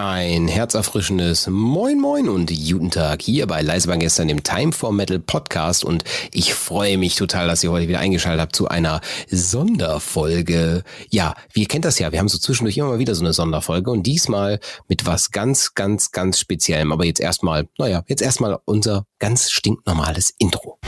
[0.00, 4.92] Ein herzerfrischendes Moin Moin und guten Tag hier bei Leise war gestern dem Time for
[4.92, 9.00] Metal Podcast und ich freue mich total, dass ihr heute wieder eingeschaltet habt zu einer
[9.28, 10.84] Sonderfolge.
[11.10, 13.32] Ja, wie ihr kennt das ja, wir haben so zwischendurch immer mal wieder so eine
[13.32, 16.92] Sonderfolge und diesmal mit was ganz, ganz, ganz Speziellem.
[16.92, 20.78] Aber jetzt erstmal, naja, jetzt erstmal unser ganz stinknormales Intro.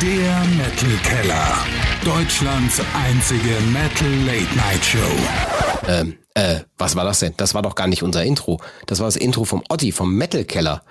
[0.00, 1.66] Der Metal Keller.
[2.04, 5.71] Deutschlands einzige Metal Late Night Show.
[5.88, 7.34] Ähm, äh, was war das denn?
[7.36, 8.60] Das war doch gar nicht unser Intro.
[8.86, 10.82] Das war das Intro vom Otti, vom Metal Keller.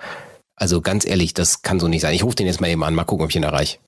[0.54, 2.14] Also ganz ehrlich, das kann so nicht sein.
[2.14, 3.78] Ich rufe den jetzt mal eben an, mal gucken, ob ich ihn erreiche.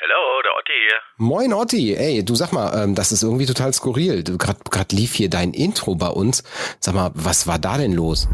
[0.00, 0.98] Hallo, der Otti hier.
[1.18, 4.24] Moin Otti, ey, du sag mal, ähm, das ist irgendwie total skurril.
[4.24, 6.42] Du gerade lief hier dein Intro bei uns.
[6.80, 8.26] Sag mal, was war da denn los?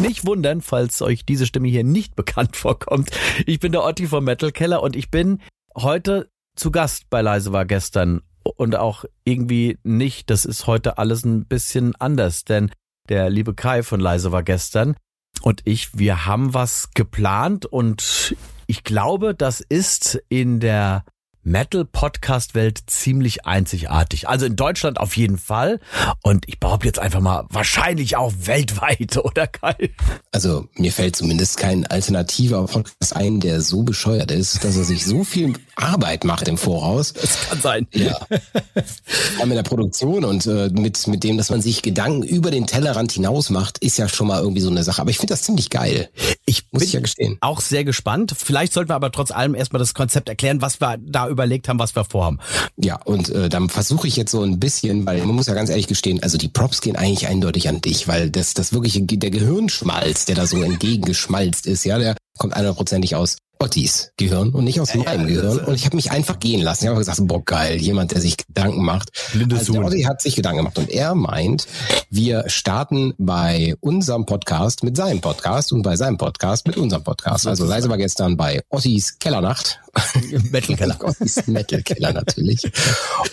[0.00, 3.10] Nicht wundern, falls euch diese Stimme hier nicht bekannt vorkommt.
[3.44, 5.42] Ich bin der Otti vom Metal Keller und ich bin
[5.76, 10.30] heute zu Gast bei Leise war gestern und auch irgendwie nicht.
[10.30, 12.70] Das ist heute alles ein bisschen anders, denn
[13.08, 14.96] der liebe Kai von Leise war gestern
[15.42, 21.04] und ich, wir haben was geplant und ich glaube, das ist in der
[21.48, 24.28] Metal-Podcast-Welt ziemlich einzigartig.
[24.28, 25.80] Also in Deutschland auf jeden Fall.
[26.22, 29.90] Und ich behaupte jetzt einfach mal, wahrscheinlich auch weltweit, oder Kai?
[30.32, 35.04] Also mir fällt zumindest kein alternativer Podcast ein, der so bescheuert ist, dass er sich
[35.04, 37.12] so viel Arbeit macht im Voraus.
[37.12, 37.86] Das kann sein.
[37.92, 38.18] Ja.
[38.18, 42.50] Vor allem in der Produktion und äh, mit, mit dem, dass man sich Gedanken über
[42.50, 45.00] den Tellerrand hinaus macht, ist ja schon mal irgendwie so eine Sache.
[45.00, 46.10] Aber ich finde das ziemlich geil.
[46.44, 47.38] Ich Muss bin ich ja gestehen.
[47.40, 48.34] auch sehr gespannt.
[48.36, 51.78] Vielleicht sollten wir aber trotz allem erstmal das Konzept erklären, was wir da überlegt haben,
[51.78, 52.38] was wir vorhaben.
[52.76, 55.70] Ja, und äh, dann versuche ich jetzt so ein bisschen, weil man muss ja ganz
[55.70, 59.30] ehrlich gestehen, also die Props gehen eigentlich eindeutig an dich, weil das, das wirklich der
[59.30, 64.80] Gehirnschmalz, der da so entgegengeschmalzt ist, ja, der kommt hundertprozentig aus Ottis Gehirn und nicht
[64.80, 65.58] aus meinem Gehirn.
[65.58, 66.84] Und ich habe mich einfach gehen lassen.
[66.84, 69.10] Ich habe gesagt, boah, geil, jemand, der sich Gedanken macht.
[69.32, 69.82] Blindes also.
[69.82, 71.66] Otti hat sich Gedanken gemacht und er meint,
[72.08, 77.46] wir starten bei unserem Podcast mit seinem Podcast und bei seinem Podcast mit unserem Podcast.
[77.46, 79.80] Also leise war gestern bei Ottis Kellernacht.
[80.50, 80.98] Metal Keller.
[81.02, 82.70] Ottis Metal Keller natürlich.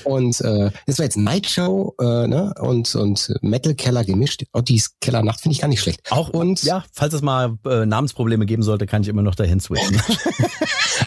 [0.03, 2.53] Und äh, das war jetzt Night Show äh, ne?
[2.59, 4.43] und, und Metal Keller gemischt.
[4.53, 6.01] Ottis Kellernacht finde ich gar nicht schlecht.
[6.11, 9.59] Auch Und ja, falls es mal äh, Namensprobleme geben sollte, kann ich immer noch dahin
[9.59, 10.01] switchen.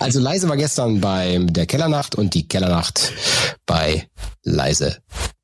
[0.01, 3.13] Also Leise war gestern bei der Kellernacht und die Kellernacht
[3.67, 4.07] bei
[4.45, 4.99] Leise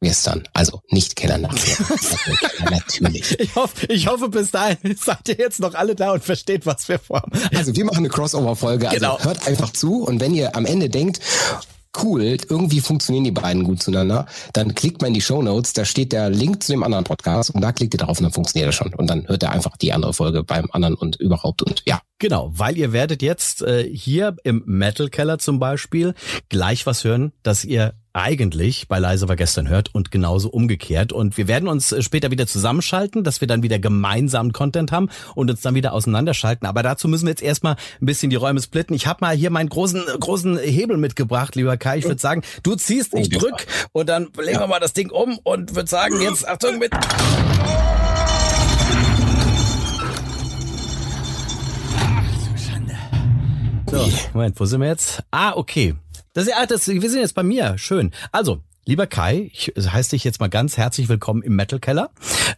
[0.04, 0.44] gestern.
[0.52, 1.58] Also nicht Kellernacht.
[2.70, 3.38] Natürlich.
[3.40, 6.88] Ich hoffe, ich hoffe, bis dahin seid ihr jetzt noch alle da und versteht, was
[6.88, 7.32] wir vorhaben.
[7.54, 8.88] Also wir machen eine Crossover-Folge.
[8.88, 9.18] Also Genau.
[9.22, 11.20] hört einfach zu und wenn ihr am Ende denkt,
[12.02, 15.84] cool, irgendwie funktionieren die beiden gut zueinander, dann klickt mal in die Show Notes, da
[15.84, 18.68] steht der Link zu dem anderen Podcast und da klickt ihr drauf und dann funktioniert
[18.68, 18.92] das schon.
[18.94, 22.00] Und dann hört ihr einfach die andere Folge beim anderen und überhaupt und ja.
[22.18, 26.14] Genau, weil ihr werdet jetzt äh, hier im Metal Keller zum Beispiel
[26.48, 31.12] gleich was hören, das ihr eigentlich bei Leise war gestern hört und genauso umgekehrt.
[31.12, 35.10] Und wir werden uns äh, später wieder zusammenschalten, dass wir dann wieder gemeinsam Content haben
[35.34, 36.66] und uns dann wieder auseinanderschalten.
[36.66, 38.94] Aber dazu müssen wir jetzt erstmal ein bisschen die Räume splitten.
[38.94, 41.98] Ich habe mal hier meinen großen, großen Hebel mitgebracht, lieber Kai.
[41.98, 45.10] Ich würde sagen, du ziehst, ich Oh, drück und dann legen wir mal das Ding
[45.10, 46.92] um und würde sagen, jetzt Achtung mit.
[53.90, 55.22] So, Moment, wo sind wir jetzt?
[55.30, 55.94] Ah, okay.
[56.34, 57.78] Das, ah, das, wir sind jetzt bei mir.
[57.78, 58.10] Schön.
[58.32, 62.10] Also, lieber Kai, ich heiße dich jetzt mal ganz herzlich willkommen im Metal Keller.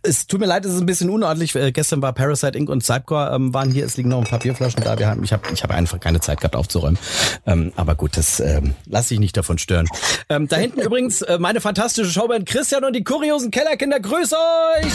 [0.03, 1.55] Es tut mir leid, es ist ein bisschen unordentlich.
[1.55, 2.71] Äh, gestern war Parasite Inc.
[2.71, 3.85] und Cypcore ähm, waren hier.
[3.85, 4.99] Es liegen noch ein paar Bierflaschen da.
[4.99, 6.99] Wir haben, ich habe ich hab einfach keine Zeit gehabt aufzuräumen.
[7.45, 9.87] Ähm, aber gut, das ähm, lass dich nicht davon stören.
[10.31, 14.01] Ähm, da hinten übrigens äh, meine fantastische Showband Christian und die kuriosen Kellerkinder.
[14.01, 14.93] Grüß euch!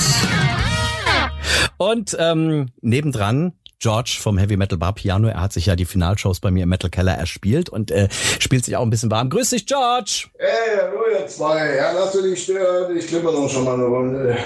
[1.77, 5.27] Und ähm, nebendran George vom Heavy Metal Bar Piano.
[5.27, 8.09] Er hat sich ja die Finalshows bei mir im Metal Keller erspielt und äh,
[8.39, 9.31] spielt sich auch ein bisschen warm.
[9.31, 10.27] Grüß dich, George!
[10.37, 11.77] Hey, hallo ihr zwei.
[11.77, 12.95] Ja, lass du dich stören.
[12.95, 14.37] Ich klimmer noch schon mal eine Runde.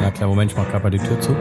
[0.00, 1.36] Ja, klar, Moment, ich mach gerade mal die Tür zu.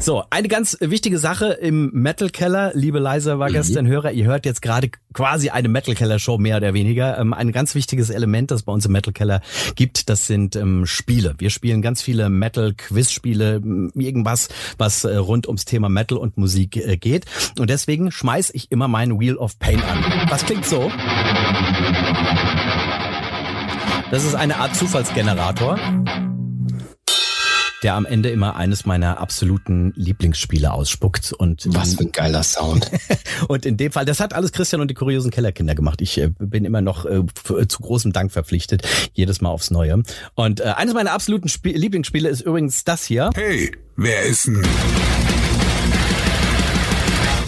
[0.00, 4.46] So, eine ganz wichtige Sache im Metal Keller, liebe leise war gestern Hörer, ihr hört
[4.46, 7.18] jetzt gerade quasi eine Metal Keller Show mehr oder weniger.
[7.18, 9.42] Ähm, ein ganz wichtiges Element, das bei uns im Metal Keller
[9.74, 11.34] gibt, das sind ähm, Spiele.
[11.36, 14.48] Wir spielen ganz viele Metal Quiz Spiele, m, irgendwas,
[14.78, 17.26] was äh, rund ums Thema Metal und Musik äh, geht.
[17.58, 20.02] Und deswegen schmeiß ich immer mein Wheel of Pain an.
[20.30, 20.90] Was klingt so?
[24.10, 25.78] Das ist eine Art Zufallsgenerator,
[27.82, 31.32] der am Ende immer eines meiner absoluten Lieblingsspiele ausspuckt.
[31.32, 32.90] Und Was für ein geiler Sound.
[33.48, 36.00] und in dem Fall, das hat alles Christian und die kuriosen Kellerkinder gemacht.
[36.02, 40.02] Ich äh, bin immer noch äh, f- zu großem Dank verpflichtet, jedes Mal aufs Neue.
[40.34, 43.30] Und äh, eines meiner absoluten Spie Lieblingsspiele ist übrigens das hier.
[43.34, 44.62] Hey, wer ist denn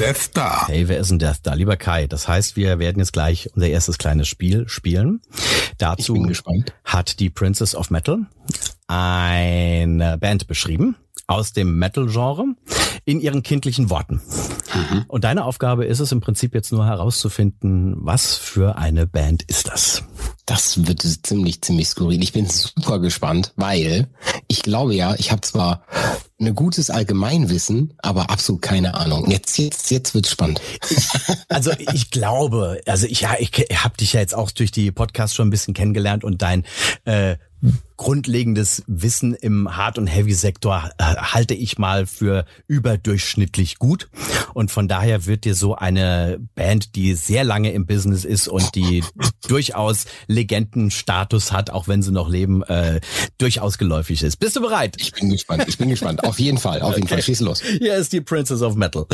[0.02, 0.66] Death Star?
[0.66, 1.54] Hey, wer ist denn Death Star?
[1.54, 5.20] Lieber Kai, das heißt, wir werden jetzt gleich unser erstes kleines Spiel spielen.
[5.78, 6.26] Dazu
[6.82, 8.26] hat die Princess of Metal
[8.88, 10.96] eine Band beschrieben
[11.28, 12.46] aus dem Metal-Genre
[13.04, 14.20] in ihren kindlichen Worten.
[15.06, 19.68] Und deine Aufgabe ist es im Prinzip jetzt nur herauszufinden, was für eine Band ist
[19.68, 20.02] das?
[20.46, 22.22] Das wird ziemlich, ziemlich skurril.
[22.22, 24.08] Ich bin super gespannt, weil
[24.48, 25.84] ich glaube ja, ich habe zwar
[26.40, 29.30] ein gutes Allgemeinwissen, aber absolut keine Ahnung.
[29.30, 30.60] Jetzt, jetzt, jetzt wird's spannend.
[31.48, 35.36] Also ich glaube, also ich, ja, ich habe dich ja jetzt auch durch die Podcasts
[35.36, 36.64] schon ein bisschen kennengelernt und dein
[37.04, 37.36] äh,
[38.02, 44.08] grundlegendes Wissen im Hard- und Heavy-Sektor äh, halte ich mal für überdurchschnittlich gut.
[44.54, 48.74] Und von daher wird dir so eine Band, die sehr lange im Business ist und
[48.74, 49.04] die
[49.48, 53.00] durchaus Legendenstatus hat, auch wenn sie noch leben, äh,
[53.38, 54.40] durchaus geläufig ist.
[54.40, 54.96] Bist du bereit?
[54.98, 55.64] Ich bin gespannt.
[55.68, 56.24] Ich bin gespannt.
[56.24, 56.82] Auf jeden Fall.
[56.82, 57.22] Auf jeden Fall.
[57.22, 57.62] Schieß los.
[57.62, 59.06] Hier ist die Princess of Metal.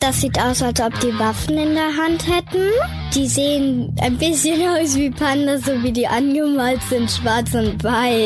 [0.00, 2.68] Das sieht aus, als ob die Waffen in der Hand hätten.
[3.14, 8.23] Die sehen ein bisschen aus wie Pandas, so wie die angemalt sind, schwarz und weiß.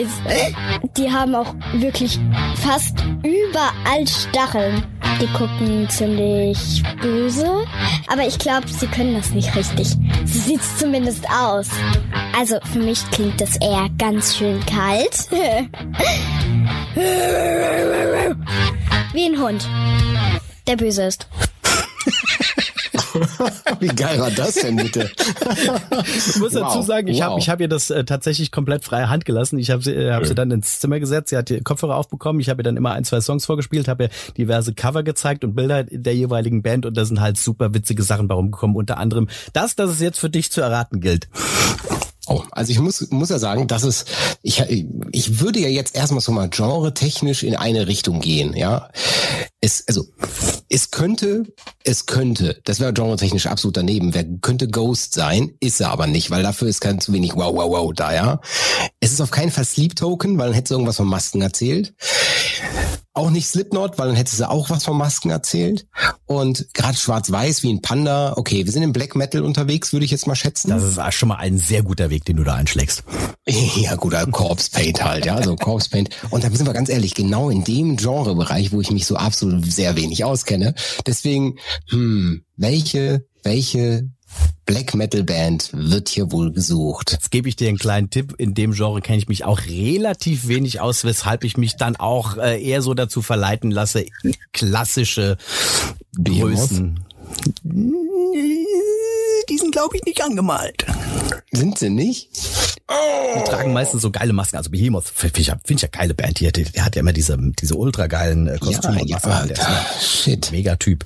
[0.97, 2.19] Die haben auch wirklich
[2.57, 4.85] fast überall Stacheln.
[5.21, 7.65] Die gucken ziemlich böse,
[8.07, 9.97] aber ich glaube, sie können das nicht richtig.
[10.25, 11.69] So sieht's zumindest aus.
[12.39, 15.29] Also für mich klingt das eher ganz schön kalt.
[19.13, 19.69] Wie ein Hund,
[20.69, 21.27] der böse ist.
[23.81, 25.11] Wie geil war das denn bitte?
[26.05, 27.25] Ich muss dazu Wow, sagen, ich wow.
[27.25, 29.59] habe ich hab ihr das äh, tatsächlich komplett freie Hand gelassen.
[29.59, 32.41] Ich habe sie, äh, hab sie dann ins Zimmer gesetzt, sie hat die Kopfhörer aufbekommen,
[32.41, 35.55] ich habe ihr dann immer ein, zwei Songs vorgespielt, habe ihr diverse Cover gezeigt und
[35.55, 39.29] Bilder der jeweiligen Band und da sind halt super witzige Sachen bei rumgekommen, unter anderem
[39.53, 41.29] das, das es jetzt für dich zu erraten gilt.
[42.31, 44.05] Oh, also ich muss, muss ja sagen, dass es,
[44.43, 44.63] ich,
[45.13, 48.91] ich würde ja jetzt erstmal so mal genre-technisch in eine Richtung gehen, ja.
[49.61, 50.07] Es, also,
[50.69, 51.43] es könnte,
[51.83, 56.31] es könnte, das wäre genre-technisch absolut daneben, wer könnte Ghost sein, ist er aber nicht,
[56.31, 58.41] weil dafür ist kein zu wenig wow, wow, wow da, ja.
[59.01, 61.93] Es ist auf keinen Fall Sleep Token, weil dann hätte irgendwas von Masken erzählt.
[63.19, 65.89] Auch nicht Slipknot, weil dann hätte sie auch was von Masken erzählt.
[66.27, 70.13] Und gerade schwarz-weiß wie ein Panda, okay, wir sind im Black Metal unterwegs, würde ich
[70.13, 70.71] jetzt mal schätzen.
[70.71, 73.03] Das ist schon mal ein sehr guter Weg, den du da einschlägst.
[73.77, 76.11] Ja, guter Corpse Paint halt, ja, so Corpse Paint.
[76.31, 79.65] Und da sind wir ganz ehrlich, genau in dem Genrebereich, wo ich mich so absolut
[79.65, 80.75] sehr wenig auskenne.
[81.07, 81.57] Deswegen,
[81.89, 84.11] hm, welche, welche
[84.67, 87.13] Black Metal Band wird hier wohl gesucht?
[87.13, 88.35] Jetzt gebe ich dir einen kleinen Tipp.
[88.39, 92.37] In dem Genre kenne ich mich auch relativ wenig aus, weshalb ich mich dann auch
[92.37, 94.05] äh, eher so dazu verleiten lasse,
[94.53, 95.39] klassische?
[96.23, 97.01] Größen.
[99.49, 100.85] Die sind, glaube ich, nicht angemalt.
[101.53, 102.29] Sind sie nicht?
[102.91, 104.57] Die tragen meistens so geile Masken.
[104.57, 106.41] Also Behemoth finde ich, ja- find ich ja geile Band.
[106.41, 109.49] Die, der hat ja immer diese, diese ultra geilen äh, Kostüme und ja, Masken.
[109.49, 110.51] Der ist ein shit.
[110.53, 111.05] Megatyp.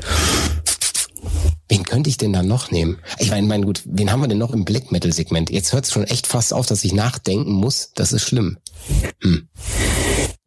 [1.68, 2.98] Wen könnte ich denn da noch nehmen?
[3.18, 5.50] Ich meine, mein gut, wen haben wir denn noch im Black Metal Segment?
[5.50, 7.92] Jetzt hört es schon echt fast auf, dass ich nachdenken muss.
[7.94, 8.58] Das ist schlimm.
[9.22, 9.48] Hm.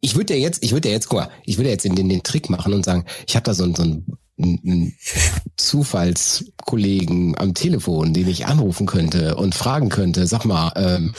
[0.00, 1.94] Ich würde ja jetzt, ich würde ja jetzt, guck mal, ich würde ja jetzt in
[1.96, 4.06] den, den Trick machen und sagen, ich habe da so, ein- so ein
[4.38, 4.94] einen
[5.56, 11.14] Zufallskollegen am Telefon, den ich anrufen könnte und fragen könnte, sag mal, ähm,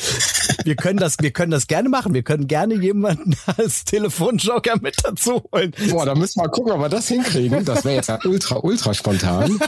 [0.63, 2.13] Wir können das, wir können das gerne machen.
[2.13, 5.73] Wir können gerne jemanden als Telefonjoker mit dazu holen.
[5.89, 7.65] boah, da müssen wir mal gucken, ob wir das hinkriegen.
[7.65, 9.59] Das wäre jetzt ja ultra, ultra spontan.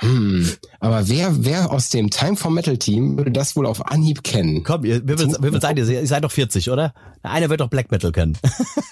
[0.00, 4.22] Hm, aber wer, wer aus dem Time for Metal Team würde das wohl auf Anhieb
[4.22, 4.62] kennen?
[4.62, 6.06] Komm, ihr, viel, wie viel seid ihr?
[6.06, 6.92] Seid doch 40, oder?
[7.22, 8.36] Einer wird doch Black Metal können.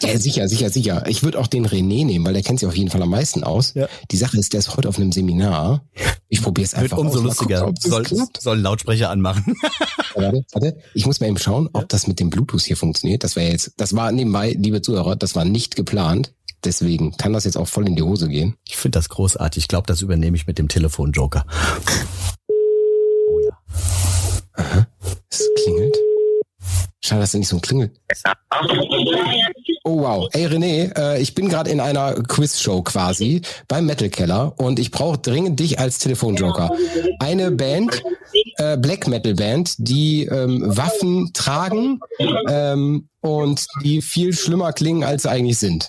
[0.01, 1.05] Ja, sicher, sicher, sicher.
[1.07, 3.45] Ich würde auch den René nehmen, weil der kennt sich auf jeden Fall am meisten
[3.45, 3.75] aus.
[3.75, 3.87] Ja.
[4.11, 5.85] Die Sache ist, der ist heute auf einem Seminar.
[6.29, 7.25] Ich probiere es Wird einfach umso aus.
[7.25, 7.61] Lustiger.
[7.61, 8.07] gucken, Soll,
[8.39, 9.55] soll Lautsprecher anmachen.
[10.15, 10.77] Warte, warte.
[10.95, 13.23] Ich muss mal eben schauen, ob das mit dem Bluetooth hier funktioniert.
[13.25, 16.35] Das wäre jetzt, das war nebenbei, liebe Zuhörer, das war nicht geplant.
[16.65, 18.57] Deswegen kann das jetzt auch voll in die Hose gehen.
[18.67, 19.65] Ich finde das großartig.
[19.65, 21.45] Ich glaube, das übernehme ich mit dem Telefonjoker.
[23.29, 24.87] Oh ja.
[25.31, 25.97] Es klingelt.
[27.05, 27.91] Schade, dass da nicht so ein Klingel.
[29.83, 30.29] Oh wow.
[30.33, 34.93] Ey René, äh, ich bin gerade in einer Quizshow quasi beim Metal Keller und ich
[34.93, 36.71] brauche dringend dich als Telefonjoker.
[37.19, 38.05] Eine Band,
[38.59, 41.99] äh, Black Metal Band, die ähm, Waffen tragen
[42.49, 45.89] ähm, und die viel schlimmer klingen, als sie eigentlich sind.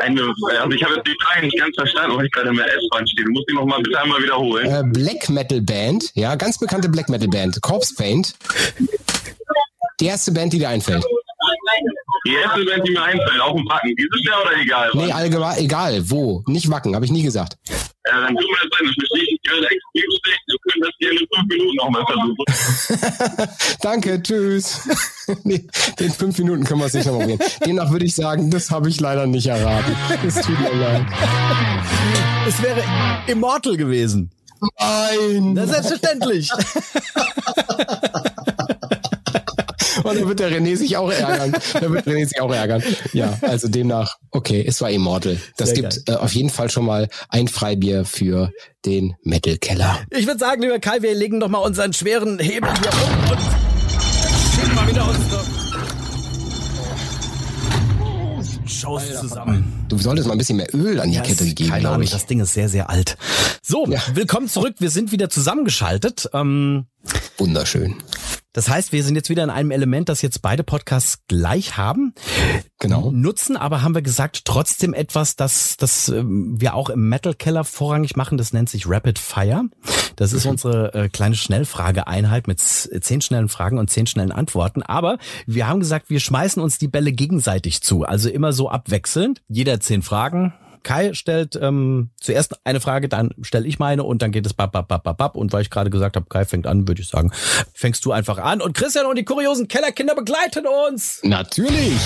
[0.00, 0.20] Eine,
[0.60, 3.06] also ich habe jetzt die Frage nicht ganz verstanden, weil ich gerade in der S-Bahn
[3.06, 3.24] stehe.
[3.24, 4.66] Du musst die nochmal bitte einmal wiederholen.
[4.66, 8.34] Äh, Black Metal Band, ja, ganz bekannte Black Metal Band, Corpse Paint.
[10.02, 11.04] Die erste Band, die dir einfällt.
[12.26, 13.94] Die erste Band, die mir einfällt, auch ein Packen.
[13.94, 14.90] Dieses Jahr oder egal?
[14.94, 16.42] Nee, allgemein, egal, wo.
[16.48, 17.56] Nicht Wacken, habe ich nie gesagt.
[17.68, 20.40] Ja, dann tut mir das leid, verstehe ich gerade extrem schlecht.
[20.48, 23.46] Wir können das hier in fünf Minuten nochmal versuchen.
[23.80, 24.88] Danke, tschüss.
[25.44, 25.64] nee,
[26.00, 27.50] den fünf Minuten können wir es nicht nochmal probieren.
[27.64, 29.94] Demnach würde ich sagen, das habe ich leider nicht erraten.
[30.26, 31.06] Es tut mir leid.
[32.48, 32.82] Es wäre
[33.28, 34.32] Immortal gewesen.
[34.80, 35.54] Nein!
[35.54, 36.50] Na, selbstverständlich.
[40.04, 41.52] Und dann wird der René sich auch ärgern.
[41.74, 42.82] Dann wird René sich auch ärgern.
[43.12, 45.38] Ja, also demnach, okay, es war Immortal.
[45.56, 48.50] Das Sehr gibt äh, auf jeden Fall schon mal ein Freibier für
[48.84, 49.98] den Metal Keller.
[50.10, 53.38] Ich würde sagen, lieber Kai, wir legen doch mal unseren schweren Hebel hier um und
[54.54, 55.42] schieben mal wieder unsere
[58.66, 59.84] Shows zusammen.
[59.88, 62.10] Du solltest mal ein bisschen mehr Öl an die Ja, Kette keine glaube ich.
[62.10, 63.16] das Ding ist sehr, sehr alt.
[63.62, 64.00] So, Ja.
[64.14, 64.76] willkommen zurück.
[64.78, 66.28] Wir sind wieder zusammengeschaltet.
[66.32, 66.86] Ähm,
[67.38, 67.96] Wunderschön.
[68.52, 72.14] das heißt, wir sind jetzt wieder in einem Element, das jetzt beide Podcasts gleich haben.
[72.78, 73.10] Genau.
[73.10, 77.64] Nutzen aber, haben wir gesagt, trotzdem etwas, das, das ähm, wir auch im Metal Keller
[77.64, 78.38] vorrangig machen.
[78.38, 79.64] Das nennt sich Rapid Fire.
[80.16, 84.82] Das ist unsere äh, kleine Schnellfrageeinheit mit z- zehn schnellen Fragen und zehn schnellen Antworten.
[84.82, 88.04] Aber wir haben gesagt, wir schmeißen uns die Bälle gegenseitig zu.
[88.04, 89.40] Also immer so abwechselnd.
[89.48, 90.52] Jeder zehn Fragen.
[90.82, 94.72] Kai stellt ähm, zuerst eine Frage, dann stelle ich meine und dann geht es bap,
[94.72, 95.36] bap, bap, bap, bap.
[95.36, 97.32] Und weil ich gerade gesagt habe, Kai fängt an, würde ich sagen,
[97.74, 98.60] fängst du einfach an.
[98.60, 101.20] Und Christian und die kuriosen Kellerkinder begleiten uns.
[101.22, 102.00] Natürlich.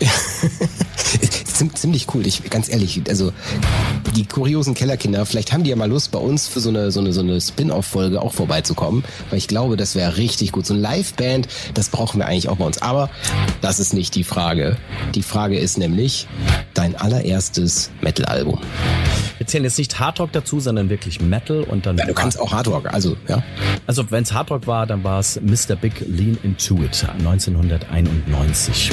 [1.62, 2.26] Ziem- Ziemlich cool.
[2.26, 3.32] Ich, ganz ehrlich, also
[4.16, 7.00] die kuriosen Kellerkinder, vielleicht haben die ja mal Lust, bei uns für so eine, so
[7.00, 10.66] eine, so eine Spin-off-Folge auch vorbeizukommen, weil ich glaube, das wäre richtig gut.
[10.66, 12.82] So ein Live-Band, das brauchen wir eigentlich auch bei uns.
[12.82, 13.10] Aber
[13.60, 14.76] das ist nicht die Frage.
[15.14, 16.26] Die Frage ist nämlich
[16.74, 18.58] dein allererstes Metal-Album.
[19.38, 21.96] Wir zählen jetzt nicht Hardrock dazu, sondern wirklich Metal und dann.
[21.98, 23.42] Ja, du kannst auch Hardrock, also ja.
[23.86, 25.74] Also wenn es Hardrock war, dann war es Mr.
[25.74, 28.92] Big Lean Into It 1991.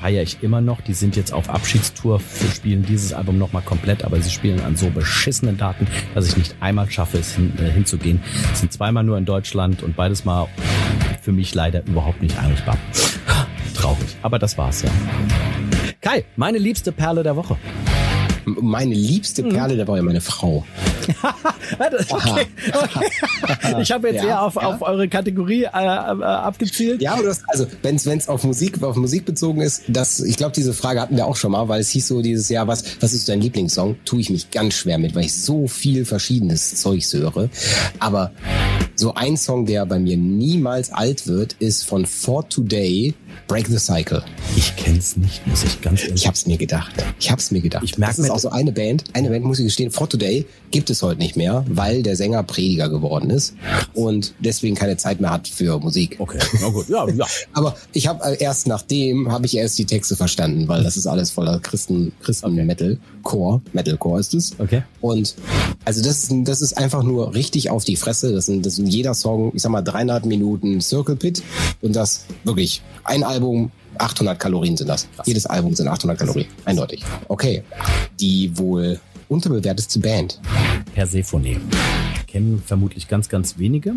[0.00, 0.80] Feiere ich immer noch.
[0.80, 2.20] Die sind jetzt auf Abschiedstour, wir
[2.54, 6.56] spielen dieses Album nochmal komplett, aber sie spielen an so beschissenen Daten, dass ich nicht
[6.60, 8.22] einmal schaffe, es hin, äh, hinzugehen.
[8.52, 10.48] Es sind zweimal nur in Deutschland und beides Mal
[11.20, 12.76] für mich leider überhaupt nicht einrichtbar.
[13.74, 14.16] Traurig.
[14.22, 14.90] Aber das war's ja.
[16.00, 17.56] Kai, meine liebste Perle der Woche.
[18.44, 20.64] Meine liebste Perle der Woche, meine Frau.
[22.08, 23.06] Okay, okay.
[23.82, 24.62] Ich habe jetzt Ja, eher auf, ja.
[24.62, 27.00] auf eure Kategorie äh, äh, abgezielt.
[27.02, 30.52] Ja, aber das, also wenn es auf Musik auf Musik bezogen ist, das ich glaube
[30.54, 33.12] diese Frage hatten wir auch schon mal, weil es hieß so dieses Jahr, was was
[33.14, 33.96] ist dein Lieblingssong?
[34.04, 37.48] Tue ich mich ganz schwer mit, weil ich so viel verschiedenes Zeugs höre.
[37.98, 38.32] Aber
[38.94, 43.14] so ein Song, der bei mir niemals alt wird, ist von For Today
[43.48, 44.22] Break the Cycle.
[44.56, 46.92] Ich kenn's nicht, muss ich ganz ehrlich Ich hab's mir gedacht.
[47.18, 47.84] Ich hab's mir gedacht.
[47.84, 49.04] Ich merk das ist auch so eine Band.
[49.12, 49.90] Eine Band muss ich gestehen.
[49.90, 53.54] For Today gibt es heute nicht mehr, weil der Sänger Prediger geworden ist
[53.94, 56.16] und deswegen keine Zeit mehr hat für Musik.
[56.18, 57.26] Okay, na gut, ja, ja.
[57.52, 61.30] Aber ich habe erst nachdem habe ich erst die Texte verstanden, weil das ist alles
[61.30, 64.52] voller Christen Christen Metal Core, Metalcore ist es.
[64.58, 64.82] Okay.
[65.00, 65.34] Und
[65.84, 68.32] also das ist das ist einfach nur richtig auf die Fresse.
[68.32, 71.42] Das sind das sind jeder Song, ich sag mal dreieinhalb Minuten Circle Pit
[71.80, 75.08] und das wirklich ein Album 800 Kalorien sind das.
[75.24, 77.04] Jedes Album sind 800 Kalorien, eindeutig.
[77.28, 77.62] Okay,
[78.20, 80.40] die wohl unterbewertetste Band.
[80.94, 81.60] Persephone.
[82.26, 83.94] Kennen vermutlich ganz, ganz wenige.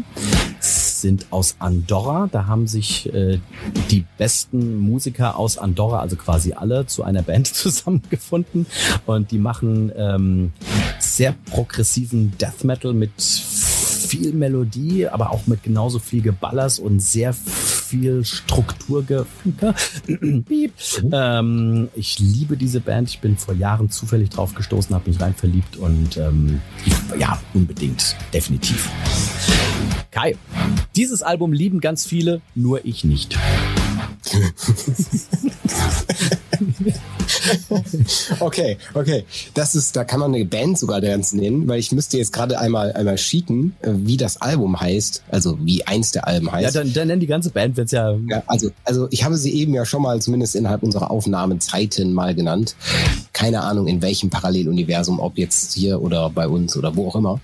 [0.59, 2.27] Sind aus Andorra.
[2.31, 3.39] Da haben sich äh,
[3.91, 8.65] die besten Musiker aus Andorra, also quasi alle, zu einer Band zusammengefunden.
[9.05, 10.53] Und die machen ähm,
[10.99, 17.33] sehr progressiven Death Metal mit viel Melodie, aber auch mit genauso viel Geballers und sehr
[17.33, 17.64] viel
[18.23, 19.73] Strukturgefunke.
[20.47, 20.73] Piep.
[21.11, 23.09] Ähm, ich liebe diese Band.
[23.09, 26.61] Ich bin vor Jahren zufällig drauf gestoßen, habe mich rein verliebt und ähm,
[27.17, 28.89] ja, unbedingt, definitiv.
[30.11, 30.35] Kai,
[30.95, 33.37] dieses Album lieben ganz viele, nur ich nicht.
[38.39, 39.25] Okay, okay.
[39.53, 42.59] Das ist, da kann man eine Band sogar ganz nennen, weil ich müsste jetzt gerade
[42.59, 46.75] einmal einmal cheaten, äh, wie das Album heißt, also wie eins der Alben Ja, heißt.
[46.75, 48.15] dann, dann nenn die ganze Band, wird's ja.
[48.29, 52.35] Ja, also, also ich habe sie eben ja schon mal zumindest innerhalb unserer Aufnahmezeiten mal
[52.35, 52.75] genannt.
[53.33, 57.39] Keine Ahnung in welchem Paralleluniversum, ob jetzt hier oder bei uns oder wo auch immer.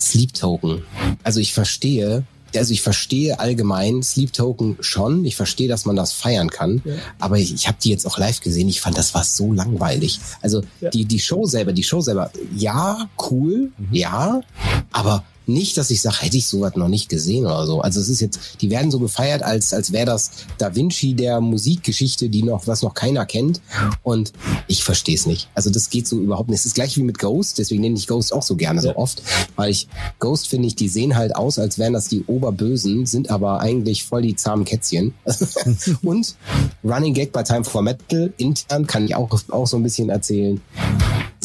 [0.00, 0.82] Sleep Token.
[1.22, 2.24] Also ich verstehe,
[2.56, 5.24] also ich verstehe allgemein Sleep Token schon.
[5.24, 6.82] Ich verstehe, dass man das feiern kann.
[7.18, 8.68] Aber ich, ich habe die jetzt auch live gesehen.
[8.68, 10.20] Ich fand, das war so langweilig.
[10.40, 10.90] Also Ja.
[10.90, 14.40] die, die Show selber, die Show selber, ja, cool, ja,
[14.92, 17.80] aber nicht, dass ich sage, hätte ich sowas noch nicht gesehen oder so.
[17.80, 21.40] Also es ist jetzt, die werden so gefeiert, als, als wäre das Da Vinci der
[21.40, 23.60] Musikgeschichte, die noch, was noch keiner kennt.
[24.02, 24.32] Und
[24.68, 25.48] ich verstehe es nicht.
[25.54, 26.60] Also das geht so überhaupt nicht.
[26.60, 29.22] Es ist gleich wie mit Ghost, deswegen nenne ich Ghost auch so gerne so oft.
[29.56, 33.30] Weil ich, Ghost finde ich, die sehen halt aus, als wären das die Oberbösen, sind
[33.30, 35.14] aber eigentlich voll die zahmen Kätzchen.
[36.02, 36.34] Und
[36.82, 40.60] Running Gag bei Time for Metal, intern kann ich auch, auch so ein bisschen erzählen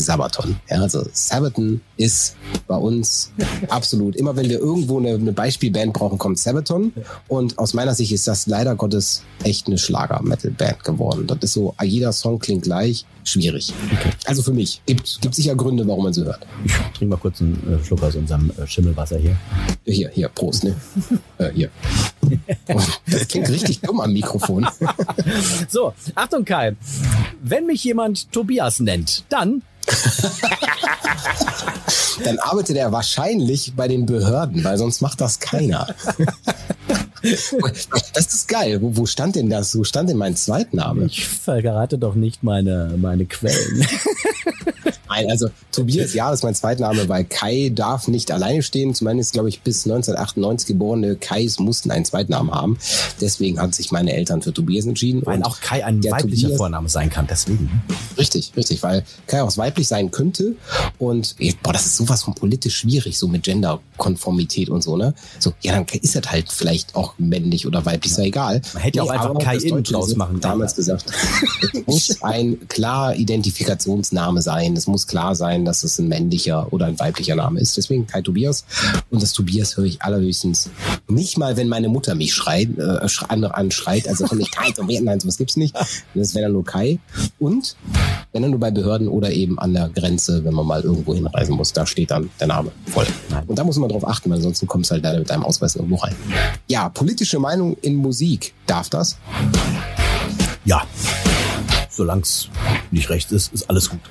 [0.03, 0.55] Sabaton.
[0.69, 2.35] Ja, also Sabaton ist
[2.67, 3.31] bei uns
[3.69, 4.15] absolut.
[4.15, 6.93] Immer wenn wir irgendwo eine, eine Beispielband brauchen, kommt Sabaton.
[7.27, 11.27] Und aus meiner Sicht ist das leider Gottes echt eine Schlager-Metal-Band geworden.
[11.27, 13.05] Das ist so, jeder Song klingt gleich.
[13.29, 13.71] Schwierig.
[14.25, 14.81] Also für mich.
[14.87, 16.47] Gibt, gibt sicher Gründe, warum man sie hört.
[16.65, 19.37] Ich trinke mal kurz einen äh, Schluck aus unserem äh, Schimmelwasser hier.
[19.85, 20.75] Hier, hier, Prost, ne?
[21.37, 21.69] äh, hier.
[22.73, 24.67] Oh, das klingt richtig dumm am Mikrofon.
[25.69, 26.75] So, Achtung Kai.
[27.43, 29.61] Wenn mich jemand Tobias nennt, dann
[32.23, 35.87] Dann arbeitet er wahrscheinlich bei den Behörden, weil sonst macht das keiner.
[37.21, 38.81] Das ist geil.
[38.81, 39.77] Wo, wo stand denn das?
[39.77, 41.05] Wo stand denn mein Zweitname?
[41.05, 43.85] ich verrate doch nicht meine, meine Quellen.
[45.09, 48.93] Nein, also Tobias, ja, das ist mein Zweitname, weil Kai darf nicht alleine stehen.
[48.93, 52.77] Zumindest, glaube ich, bis 1998 geborene Kais mussten einen Zweitnamen haben.
[53.19, 55.25] Deswegen haben sich meine Eltern für Tobias entschieden.
[55.25, 57.69] Weil Und auch Kai ein weiblicher Tobias- Vorname sein kann, deswegen.
[58.17, 60.55] Richtig, richtig, weil Kai auch weiblich sein könnte.
[60.97, 65.13] Und boah, das ist sowas von politisch schwierig, so mit Genderkonformität und so, ne?
[65.39, 68.61] So, ja, dann ist das halt vielleicht auch männlich oder weiblich, ist ja egal.
[68.73, 71.05] Man hätte ja auch einfach Kai Deutsche draus machen damals gesagt,
[71.61, 74.75] es muss ein klar Identifikationsname sein.
[74.75, 77.77] Es muss klar sein, dass es ein männlicher oder ein weiblicher Name ist.
[77.77, 78.65] Deswegen Kai Tobias.
[79.09, 80.69] Und das Tobias höre ich allerhöchstens
[81.07, 84.07] nicht mal, wenn meine Mutter mich schreit, äh, sch- an, anschreit.
[84.07, 85.75] Also von nicht Kai Tobias, nein, sowas gibt's nicht.
[86.13, 86.99] Das wäre dann nur Kai.
[87.39, 87.75] Und
[88.31, 91.55] wenn dann nur bei Behörden oder eben an der Grenze, wenn man mal irgendwo hinreisen
[91.55, 93.07] muss, da steht dann der Name voll.
[93.47, 95.75] Und da muss man drauf achten, weil ansonsten kommst du halt leider mit deinem Ausweis
[95.75, 96.15] irgendwo rein.
[96.67, 98.53] Ja, politische Meinung in Musik.
[98.67, 99.17] Darf das?
[100.65, 100.83] Ja.
[101.99, 102.47] Solange es
[102.91, 103.99] nicht recht ist, ist alles gut.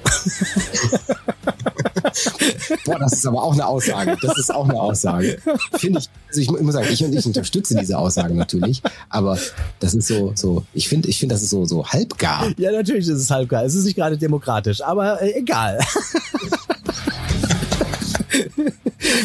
[2.85, 4.15] Boah, das ist aber auch eine Aussage.
[4.21, 5.39] Das ist auch eine Aussage.
[5.79, 9.39] Finde ich, also ich mu- muss sagen, ich, ich unterstütze diese Aussage natürlich, aber
[9.81, 12.49] das ist so, so, ich finde, ich finde, das ist so, so halbgar.
[12.59, 13.65] Ja, natürlich ist es halb geil.
[13.65, 15.79] Es ist nicht gerade demokratisch, aber äh, egal.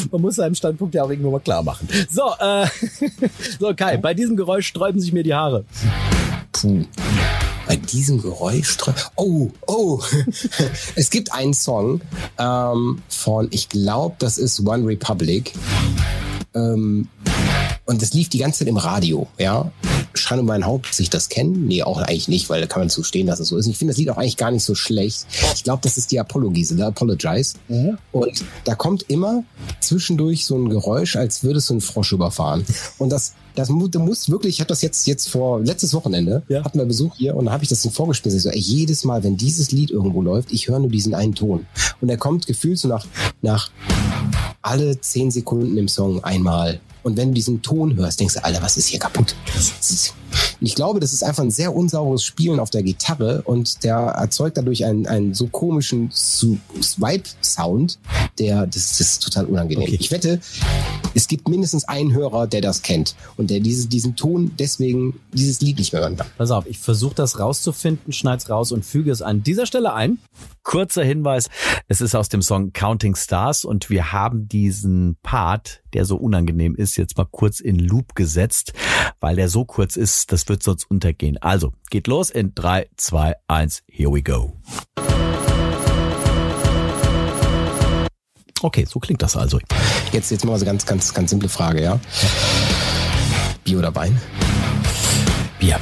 [0.09, 1.85] Man muss seinen Standpunkt ja auch irgendwo mal klar machen.
[2.09, 2.65] So, äh,
[3.59, 5.65] so Kai, bei diesem Geräusch sträuben sich mir die Haare.
[6.53, 6.85] Puh.
[7.67, 8.77] Bei diesem Geräusch.
[9.15, 10.01] Oh, oh.
[10.95, 12.01] Es gibt einen Song
[12.37, 15.53] ähm, von, ich glaube, das ist One Republic.
[16.53, 17.07] Ähm,
[17.85, 19.71] und das lief die ganze Zeit im Radio, ja.
[20.15, 21.57] Schande um mein Haupt, dass ich das kenne.
[21.57, 23.67] Nee, auch eigentlich nicht, weil da kann man zu stehen, dass es so ist.
[23.67, 25.25] Ich finde das Lied auch eigentlich gar nicht so schlecht.
[25.55, 27.55] Ich glaube, das ist die Apollo-Gisela, Apologize.
[28.11, 29.43] Und da kommt immer
[29.79, 32.63] zwischendurch so ein Geräusch, als würdest du einen Frosch überfahren.
[32.97, 36.43] Und das, das mu- du musst wirklich, ich habe das jetzt, jetzt vor, letztes Wochenende,
[36.47, 36.63] Ja.
[36.63, 38.35] hatten wir Besuch hier und da habe ich das im vorgespielt.
[38.35, 41.35] Ich so, ey, jedes Mal, wenn dieses Lied irgendwo läuft, ich höre nur diesen einen
[41.35, 41.65] Ton.
[42.01, 43.05] Und er kommt gefühlt so nach,
[43.41, 43.69] nach
[44.61, 46.79] alle zehn Sekunden im Song einmal.
[47.03, 49.35] Und wenn du diesen Ton hörst, denkst du, Alter, was ist hier kaputt?
[50.59, 53.95] Und ich glaube, das ist einfach ein sehr unsauberes Spielen auf der Gitarre und der
[53.95, 57.99] erzeugt dadurch einen, einen so komischen Swipe-Sound,
[58.39, 59.83] der, das, das ist total unangenehm.
[59.83, 59.97] Okay.
[59.99, 60.39] Ich wette,
[61.13, 65.61] es gibt mindestens einen Hörer, der das kennt und der diese, diesen Ton deswegen dieses
[65.61, 66.27] Lied nicht mehr hören kann.
[66.37, 70.19] Pass auf, ich versuche das rauszufinden, schneid's raus und füge es an dieser Stelle ein.
[70.63, 71.49] Kurzer Hinweis,
[71.87, 76.75] es ist aus dem Song Counting Stars und wir haben diesen Part, der so unangenehm
[76.75, 78.73] ist, jetzt mal kurz in Loop gesetzt,
[79.19, 81.37] weil der so kurz ist, das wird sonst untergehen.
[81.37, 84.53] Also, geht los in 3, 2, 1, here we go.
[88.61, 89.59] Okay, so klingt das also.
[90.13, 91.99] Jetzt, jetzt mal so ganz, ganz, ganz simple Frage, ja?
[93.65, 94.19] Bier oder Wein?
[95.59, 95.79] Bier.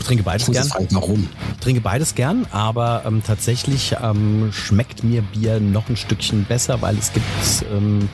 [0.00, 0.66] Ich trinke beides gern.
[0.66, 1.28] fragen, warum?
[1.54, 6.82] Ich trinke beides gern, aber ähm, tatsächlich ähm, schmeckt mir Bier noch ein Stückchen besser,
[6.82, 7.24] weil es gibt,
[7.72, 8.08] ähm,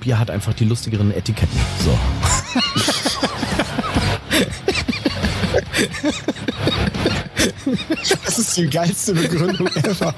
[0.00, 1.58] Bier hat einfach die lustigeren Etiketten.
[1.84, 1.98] So.
[8.24, 10.14] Das ist die geilste Begründung ever.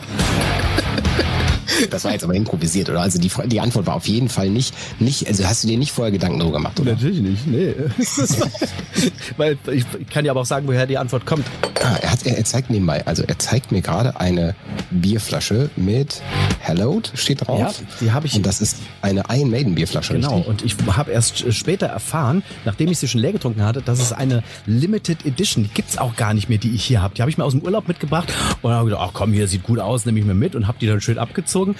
[1.90, 3.00] Das war jetzt aber improvisiert, oder?
[3.00, 5.92] Also die, die Antwort war auf jeden Fall nicht, nicht, also hast du dir nicht
[5.92, 6.92] vorher Gedanken darüber gemacht, oder?
[6.92, 7.74] Natürlich nicht, nee.
[9.36, 11.44] weil ich, ich kann ja aber auch sagen, woher die Antwort kommt.
[11.82, 14.54] Ah, er, hat, er, er zeigt nebenbei, also er zeigt mir gerade eine
[14.90, 16.20] Bierflasche mit
[16.60, 17.60] Hello steht drauf.
[17.60, 20.48] Ja, die habe ich- Und das ist eine Iron Maiden Bierflasche, Genau, richtig?
[20.48, 24.00] und ich habe erst äh, später erfahren, nachdem ich sie schon leer getrunken hatte, dass
[24.00, 27.14] es eine Limited Edition, die gibt's auch gar nicht mehr, die ich hier habe.
[27.14, 29.62] Die habe ich mir aus dem Urlaub mitgebracht und habe gedacht, ach komm, hier sieht
[29.62, 31.67] gut aus, nehme ich mir mit und habe die dann schön abgezogen.
[31.74, 31.76] Gezogen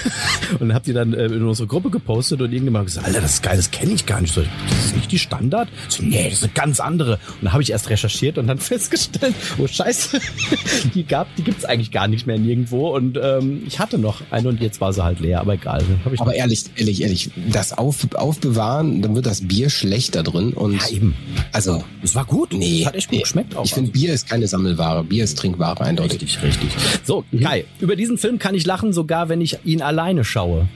[0.60, 3.42] und hab die dann äh, in unsere Gruppe gepostet und irgendjemand gesagt, Alter, das ist
[3.42, 4.34] geil, das kenne ich gar nicht.
[4.34, 5.68] So, das ist nicht die Standard?
[5.88, 7.12] So, nee, das ist eine ganz andere.
[7.14, 10.20] Und dann habe ich erst recherchiert und dann festgestellt, oh scheiße,
[10.94, 12.94] die gab, die gibt's eigentlich gar nicht mehr nirgendwo.
[12.94, 15.84] Und ähm, ich hatte noch eine und jetzt war sie halt leer, aber egal.
[16.18, 20.88] Aber ehrlich, ehrlich, ehrlich, das Auf, Aufbewahren, dann wird das Bier schlechter drin und ja,
[20.96, 21.14] eben.
[21.52, 22.52] also Es war gut.
[22.52, 23.64] Nee, Es hat echt gut geschmeckt auch.
[23.64, 26.22] ich finde Bier ist keine Sammelware, Bier ist Trinkware eindeutig.
[26.22, 26.70] Richtig, richtig.
[27.04, 30.68] So, Kai, über diesen Film kann ich lachen, sogar wenn ich ihn alleine schaue.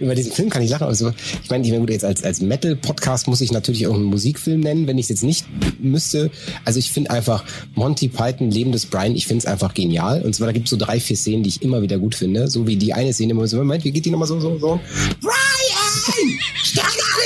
[0.00, 0.86] Über diesen Film kann ich lachen.
[0.86, 1.12] Also,
[1.42, 4.86] ich meine, ich meine, gut, jetzt als, als Metal-Podcast muss ich natürlich irgendeinen Musikfilm nennen,
[4.86, 5.46] wenn ich es jetzt nicht
[5.80, 6.30] müsste.
[6.64, 10.22] Also ich finde einfach Monty Python, Leben des Brian, ich finde es einfach genial.
[10.22, 12.48] Und zwar, da gibt es so drei, vier Szenen, die ich immer wieder gut finde.
[12.48, 14.80] So wie die eine Szene, immer so, Moment, wie geht die nochmal so, so, so?
[15.20, 15.34] Brian!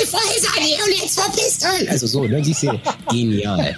[0.08, 1.90] Sternnagelfeuer und jetzt verpisst euch!
[1.90, 2.80] Also so, ne, die Szene.
[3.10, 3.76] Genial.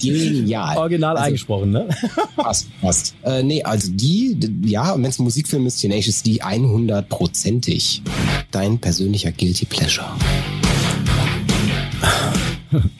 [0.00, 0.76] Genial.
[0.76, 1.88] Original Also, eingesprochen, ne?
[2.36, 3.14] Passt, passt.
[3.24, 8.02] Äh, nee, also die, ja, und wenn es ein Musikfilm ist, Tenacious D 100%ig.
[8.50, 10.06] Dein persönlicher Guilty Pleasure.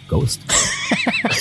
[0.08, 0.40] Ghost.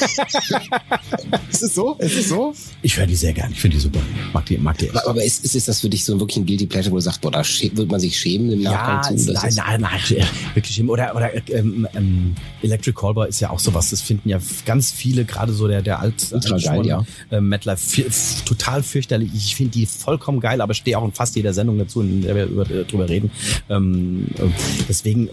[1.52, 1.96] Ist es so?
[2.00, 2.54] Ist es so?
[2.82, 3.52] Ich höre die sehr gern.
[3.52, 4.00] Ich finde die super.
[4.34, 4.86] Mag die, mag die.
[4.86, 4.96] echt.
[4.98, 7.02] Aber, aber ist, ist, ist das für dich so wirklich ein Guilty Pleasure, wo du
[7.02, 9.14] sagst, boah, da wird man sich schämen im Nachgang zu?
[9.16, 10.90] ist- Das nein, nein, nein, wirklich schlimm.
[10.90, 13.90] Oder, oder ähm, ähm, Electric Callboy ist ja auch sowas.
[13.90, 17.06] Das finden ja ganz viele, gerade so der, der alt, Ultra geil, ja.
[17.30, 17.40] äh,
[18.08, 19.30] f- total fürchterlich.
[19.36, 22.36] Ich finde die vollkommen geil, aber stehe auch in fast jeder Sendung dazu, in der
[22.36, 23.32] wir über, äh, drüber reden.
[23.70, 24.44] Ähm, äh,
[24.88, 25.30] deswegen,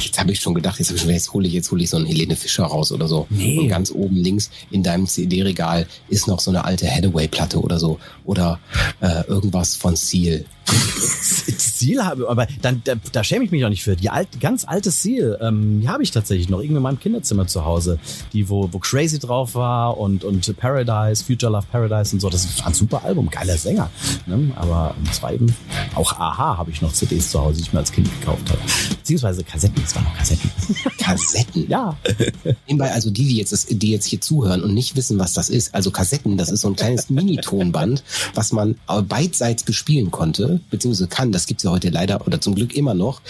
[0.00, 1.90] Jetzt habe ich schon gedacht, jetzt, hab ich schon, jetzt hole ich, jetzt hole ich
[1.90, 3.26] so einen Helene Fischer raus oder so.
[3.30, 3.58] Nee.
[3.58, 7.98] Und ganz oben links in deinem CD-Regal ist noch so eine alte Hathaway-Platte oder so.
[8.24, 8.58] Oder
[9.00, 10.44] äh, irgendwas von Seal.
[10.66, 13.96] Ziel habe, aber dann da, da schäme ich mich auch nicht für.
[13.96, 17.46] Die alt, ganz alte Ziel, ähm, die habe ich tatsächlich noch irgendwie in meinem Kinderzimmer
[17.46, 17.98] zu Hause,
[18.32, 22.28] die wo wo Crazy drauf war und und Paradise, Future Love Paradise und so.
[22.28, 23.90] Das war ein super Album, geiler Sänger.
[24.26, 24.52] Ne?
[24.56, 25.54] Aber es war eben
[25.94, 28.60] auch Aha habe ich noch CDs zu Hause, die ich mir als Kind gekauft habe,
[28.90, 29.82] beziehungsweise Kassetten.
[29.82, 30.50] Es waren noch Kassetten.
[30.98, 31.68] Kassetten.
[31.68, 31.96] Ja,
[32.66, 35.74] Nebenbei, also die, die jetzt, die jetzt hier zuhören und nicht wissen, was das ist,
[35.74, 38.02] also Kassetten, das ist so ein kleines Mini-Tonband,
[38.34, 38.76] was man
[39.08, 43.20] beidseits bespielen konnte, beziehungsweise kann, das gibt's ja heute leider oder zum Glück immer noch.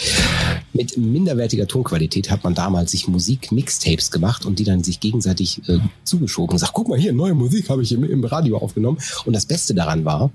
[0.73, 5.79] Mit minderwertiger Tonqualität hat man damals sich Musik-Mixtapes gemacht und die dann sich gegenseitig äh,
[6.05, 8.99] zugeschoben und sagt, guck mal hier, neue Musik habe ich im, im Radio aufgenommen.
[9.25, 10.31] Und das Beste daran war,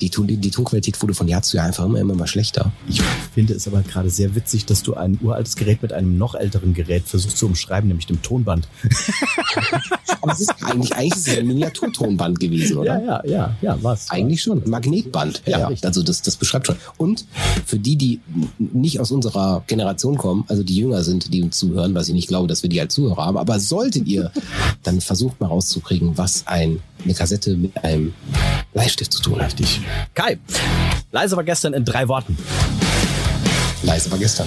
[0.00, 2.72] die, die, die Tonqualität wurde von Jahr zu Jahr einfach immer, immer mal schlechter.
[2.88, 3.00] ich
[3.34, 6.74] finde es aber gerade sehr witzig, dass du ein uraltes Gerät mit einem noch älteren
[6.74, 8.68] Gerät versuchst zu umschreiben, nämlich dem Tonband.
[10.22, 13.00] Aber es ist eigentlich, eigentlich ist es ein Miniaturtonband gewesen, oder?
[13.00, 14.10] Ja, ja, ja, ja, was?
[14.10, 14.62] Eigentlich schon.
[14.62, 15.42] Ein Magnetband.
[15.46, 16.76] Ja, Ja, also das, das beschreibt schon.
[16.96, 17.26] Und
[17.64, 18.20] für die, die
[18.58, 22.28] nicht aus unserer Generation kommen, also die jünger sind, die uns zuhören, was ich nicht
[22.28, 24.32] glaube, dass wir die als Zuhörer haben, aber solltet ihr,
[24.82, 28.14] dann versucht mal rauszukriegen, was ein, eine Kassette mit einem
[28.72, 29.46] Bleistift zu tun hat.
[29.46, 29.80] Richtig.
[30.14, 30.38] Kai,
[31.12, 32.36] leise war gestern in drei Worten.
[33.82, 34.46] Leise war gestern.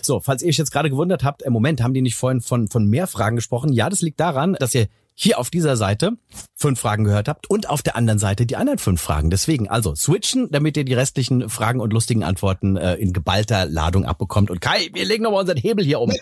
[0.00, 2.68] So, falls ihr euch jetzt gerade gewundert habt, im Moment haben die nicht vorhin von,
[2.68, 3.72] von mehr Fragen gesprochen.
[3.72, 6.12] Ja, das liegt daran, dass ihr hier auf dieser Seite
[6.54, 9.30] fünf Fragen gehört habt und auf der anderen Seite die anderen fünf Fragen.
[9.30, 14.04] Deswegen also switchen, damit ihr die restlichen Fragen und lustigen Antworten äh, in geballter Ladung
[14.04, 14.50] abbekommt.
[14.50, 16.12] Und Kai, wir legen nochmal unseren Hebel hier um.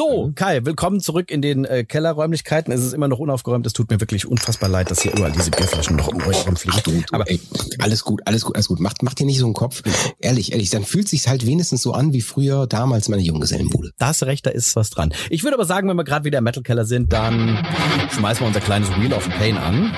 [0.00, 2.72] So, Kai, willkommen zurück in den äh, Kellerräumlichkeiten.
[2.72, 3.66] Es ist immer noch unaufgeräumt.
[3.66, 7.04] Es tut mir wirklich unfassbar leid, dass hier überall diese Bierflaschen noch um euch rumfliegen.
[7.12, 7.38] Aber ey,
[7.80, 8.80] alles gut, alles gut, alles gut.
[8.80, 9.82] Macht, macht dir nicht so einen Kopf.
[10.18, 13.90] Ehrlich, ehrlich, dann fühlt sich's halt wenigstens so an wie früher damals meine Junggesellenbude.
[13.98, 15.12] da hast du recht, da ist was dran.
[15.28, 17.62] Ich würde aber sagen, wenn wir gerade wieder im Metal Keller sind, dann
[18.10, 19.92] schmeißen wir unser kleines Wheel of Pain an.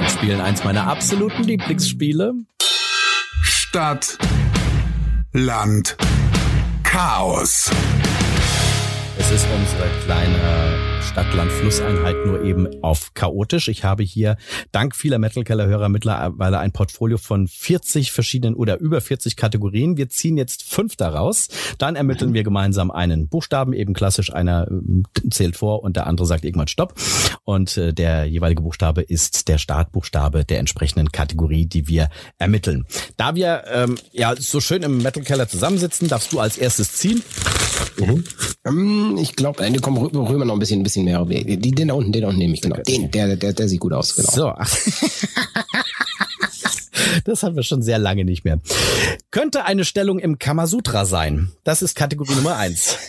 [0.00, 2.32] Und spielen eins meiner absoluten Lieblingsspiele.
[3.42, 4.16] Stadt,
[5.34, 5.98] Land,
[6.82, 7.70] Chaos.
[9.34, 10.85] Ist unsere kleine
[11.16, 13.68] Stadt-Land-Flusseinheit nur eben auf chaotisch.
[13.68, 14.36] Ich habe hier
[14.70, 19.96] dank vieler Metal Keller Hörer mittlerweile ein Portfolio von 40 verschiedenen oder über 40 Kategorien.
[19.96, 21.48] Wir ziehen jetzt fünf daraus.
[21.78, 26.26] Dann ermitteln wir gemeinsam einen Buchstaben, eben klassisch einer ähm, zählt vor und der andere
[26.26, 26.92] sagt irgendwann Stopp.
[27.44, 32.84] Und äh, der jeweilige Buchstabe ist der Startbuchstabe der entsprechenden Kategorie, die wir ermitteln.
[33.16, 37.22] Da wir ähm, ja so schön im Metal Keller zusammensitzen, darfst du als erstes ziehen.
[38.66, 41.24] Ähm, ich glaube, äh, komm, rüber, rüber noch ein bisschen, ein bisschen mehr.
[41.24, 42.76] Die, den da unten, den da unten nehme ich, genau.
[42.82, 44.30] Den, der, der, der sieht gut aus, genau.
[44.30, 44.52] So.
[47.24, 48.58] Das haben wir schon sehr lange nicht mehr.
[49.30, 51.52] Könnte eine Stellung im Kamasutra sein.
[51.64, 52.96] Das ist Kategorie Nummer eins.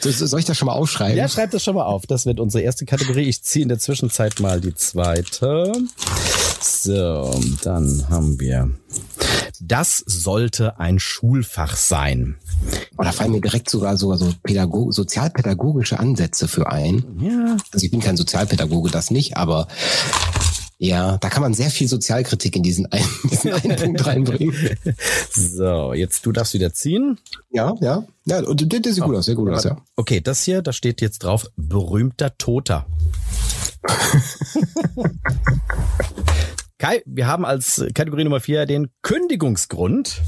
[0.00, 1.16] So, so- soll ich das schon mal aufschreiben?
[1.16, 2.06] Ja, schreibt das schon mal auf.
[2.06, 3.22] Das wird unsere erste Kategorie.
[3.28, 5.72] Ich ziehe in der Zwischenzeit mal die zweite.
[6.60, 8.70] So, dann haben wir.
[9.60, 12.36] Das sollte ein Schulfach sein.
[12.96, 17.04] Oh, da fallen mir direkt sogar sogar so Pädago sozialpädagogische Ansätze für ein.
[17.20, 17.56] Ja.
[17.72, 19.68] Also ich bin kein Sozialpädagoge, das nicht, aber
[20.80, 24.54] ja, da kann man sehr viel Sozialkritik in diesen einen, diesen einen Punkt reinbringen.
[25.32, 27.18] So, jetzt du darfst wieder ziehen.
[27.50, 28.04] Ja, ja.
[28.26, 29.76] Ja, und das das sieht gut aus, sehr gut aus, ja.
[29.96, 32.86] Okay, das hier, da steht jetzt drauf, berühmter Toter.
[36.78, 40.22] Kai, wir haben als Kategorie Nummer vier den Kündigungsgrund.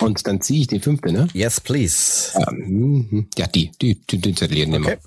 [0.00, 1.28] Und dann ziehe ich die fünfte, ne?
[1.32, 2.32] Yes, please.
[2.38, 3.28] Ja, mhm.
[3.36, 4.94] ja die, die, die, den Zettel hier nehmen wir.
[4.94, 5.02] Okay.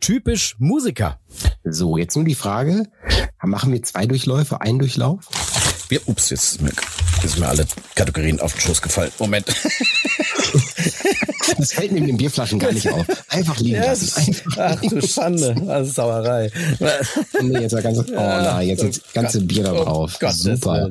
[0.00, 1.20] Typisch Musiker.
[1.64, 2.84] So, jetzt nur die Frage,
[3.42, 5.28] machen wir zwei Durchläufe, einen Durchlauf?
[5.88, 6.60] Wir, ups, jetzt
[7.22, 9.10] jetzt sind mir alle Kategorien auf den Schoß gefallen.
[9.18, 9.46] Moment.
[11.58, 13.04] Das fällt neben den Bierflaschen gar nicht auf.
[13.28, 14.34] Einfach liegen lassen.
[14.56, 16.50] Einfach Ach du Schande, das ist Sauerei.
[17.40, 20.18] Nee, jetzt das ganze, oh nein, jetzt das ganze Bier da drauf.
[20.22, 20.90] Oh Super.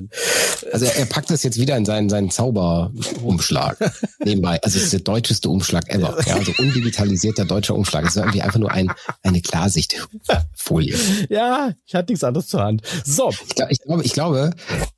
[0.71, 3.77] Also er, er packt das jetzt wieder in seinen, seinen Zauberumschlag.
[4.23, 4.59] Nebenbei.
[4.63, 6.17] Also es ist der deutscheste Umschlag ever.
[6.25, 8.03] Ja, also undigitalisierter deutscher Umschlag.
[8.05, 8.91] Es ist irgendwie einfach nur ein,
[9.23, 10.95] eine Klarsichtfolie.
[11.29, 12.81] Ja, ich hatte nichts anderes zur Hand.
[13.05, 14.51] So, Ich, glaub- ich, glaube, ich glaube,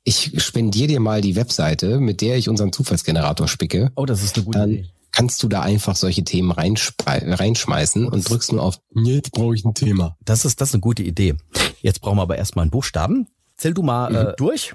[0.04, 3.90] ich spendiere dir mal die Webseite, mit der ich unseren Zufallsgenerator spicke.
[3.96, 4.88] oh, das ist eine gute Dann Idee.
[5.12, 9.74] kannst du da einfach solche Themen reinschmeißen und drückst nur auf, jetzt brauche ich ein
[9.74, 10.16] Thema.
[10.24, 11.36] Das ist, das ist eine gute Idee.
[11.80, 13.26] Jetzt brauchen wir aber erstmal einen Buchstaben.
[13.56, 14.16] Zähl du mal Mhm.
[14.16, 14.74] äh, durch.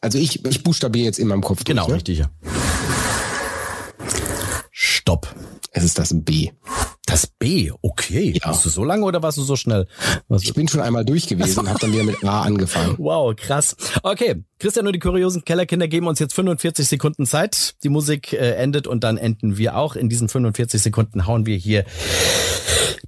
[0.00, 2.04] Also ich, ich buchstabiere jetzt in meinem Kopf Genau, durch.
[2.04, 2.08] Ne?
[2.18, 2.22] richtig.
[4.70, 5.34] Stopp.
[5.70, 6.50] Es ist das B.
[7.14, 8.32] Das B, okay.
[8.42, 8.48] Ja.
[8.48, 9.86] Warst du so lange oder warst du so schnell?
[10.26, 12.96] Was, Ich bin schon einmal durch gewesen und habe dann wieder mit A angefangen.
[12.98, 13.76] Wow, krass.
[14.02, 17.76] Okay, Christian und die kuriosen Kellerkinder geben uns jetzt 45 Sekunden Zeit.
[17.84, 19.94] Die Musik äh, endet und dann enden wir auch.
[19.94, 21.84] In diesen 45 Sekunden hauen wir hier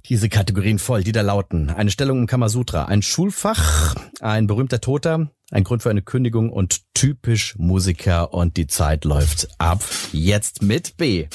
[0.05, 1.69] diese Kategorien voll, die da lauten.
[1.69, 6.93] Eine Stellung im Kamasutra, ein Schulfach, ein berühmter Toter, ein Grund für eine Kündigung und
[6.93, 9.83] typisch Musiker und die Zeit läuft ab.
[10.13, 11.27] Jetzt mit B.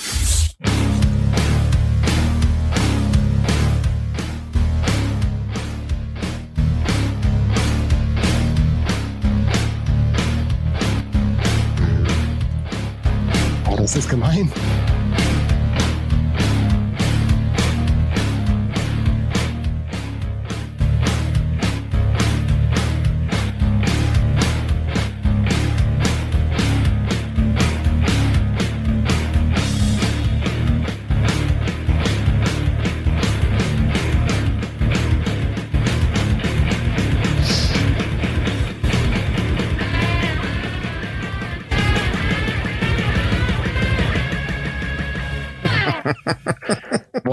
[13.82, 14.48] das ist gemein.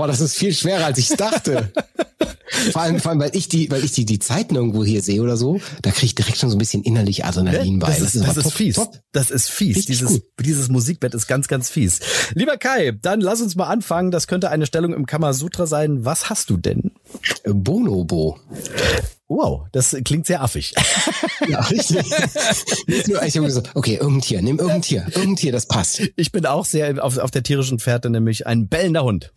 [0.10, 1.72] Das ist viel schwerer, als ich dachte.
[2.72, 5.22] Vor allem, vor allem, weil ich die, weil ich die, die Zeiten irgendwo hier sehe
[5.22, 7.88] oder so, da kriege ich direkt schon so ein bisschen innerlich Adrenalin bei.
[7.88, 8.76] Das ist, das aber ist top, fies.
[8.76, 9.00] top.
[9.12, 9.78] Das ist fies.
[9.78, 10.24] Richtig Dieses, gut.
[10.42, 12.00] dieses Musikbett ist ganz, ganz fies.
[12.34, 14.10] Lieber Kai, dann lass uns mal anfangen.
[14.12, 16.06] Das könnte eine Stellung im Kamasutra sein.
[16.06, 16.92] Was hast du denn?
[17.46, 18.40] Bonobo.
[19.32, 20.74] Wow, das klingt sehr affig.
[21.48, 22.04] Ja, richtig.
[22.88, 26.02] Ich habe gesagt, okay, irgendein Tier, nimm irgendein Tier, irgendein Tier, das passt.
[26.16, 29.32] Ich bin auch sehr auf, auf der tierischen Fährte, nämlich ein bellender Hund.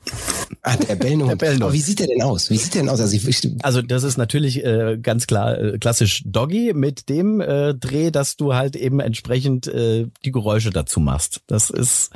[0.63, 1.39] Ah, der bellende Hund.
[1.39, 1.79] bellende Aber Hund.
[1.79, 2.49] wie sieht der denn aus?
[2.51, 3.01] Wie sieht der denn aus?
[3.01, 3.19] Also
[3.63, 8.37] Also das ist natürlich äh, ganz klar äh, klassisch Doggy mit dem äh, Dreh, dass
[8.37, 11.43] du halt eben entsprechend äh, die Geräusche dazu machst.
[11.47, 12.11] Das ist,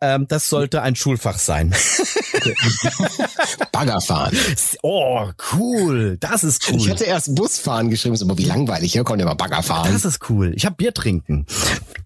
[0.00, 1.74] ähm, das sollte ein Schulfach sein.
[3.72, 4.36] Bagger fahren.
[4.82, 6.18] Oh, cool.
[6.20, 6.76] Das ist cool.
[6.76, 8.92] Ich hatte erst Busfahren geschrieben, aber wie langweilig.
[8.92, 9.90] Hier kommt immer Bagger fahren.
[9.92, 10.52] Das ist cool.
[10.54, 11.46] Ich habe Bier trinken.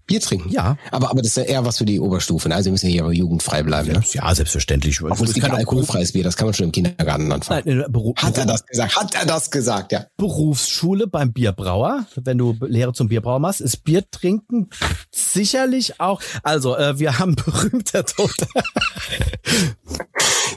[0.07, 0.49] Bier trinken.
[0.49, 0.77] Ja.
[0.91, 2.49] Aber, aber das ist ja eher was für die Oberstufe.
[2.49, 2.55] Ne?
[2.55, 3.91] Also wir müssen hier aber jugendfrei bleiben.
[3.91, 4.03] Ne?
[4.11, 5.01] Ja, selbstverständlich.
[5.01, 7.63] Obwohl es auch alkoholfreies Bier, das kann man schon im Kindergarten anfangen.
[7.65, 8.95] Nein, Beru Hat er das gesagt?
[8.95, 9.91] Hat er das gesagt?
[9.91, 10.05] Ja.
[10.17, 14.69] Berufsschule beim Bierbrauer, wenn du Lehre zum Bierbrauer machst, ist Bier trinken
[15.11, 16.21] sicherlich auch.
[16.43, 17.35] Also, äh, wir haben
[17.83, 18.47] berühmter Toter.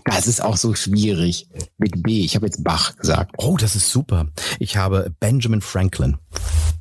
[0.06, 1.48] Das ist auch so schwierig.
[1.78, 2.20] Mit B.
[2.20, 3.32] Ich habe jetzt Bach gesagt.
[3.38, 4.26] Oh, das ist super.
[4.58, 6.18] Ich habe Benjamin Franklin.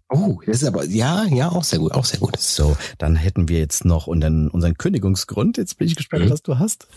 [0.10, 2.38] Oh, das ist aber, ja, ja, auch sehr gut, auch sehr gut.
[2.40, 5.58] So, dann hätten wir jetzt noch unseren, unseren Kündigungsgrund.
[5.58, 6.30] Jetzt bin ich gespannt, Mhm.
[6.30, 6.88] was du hast.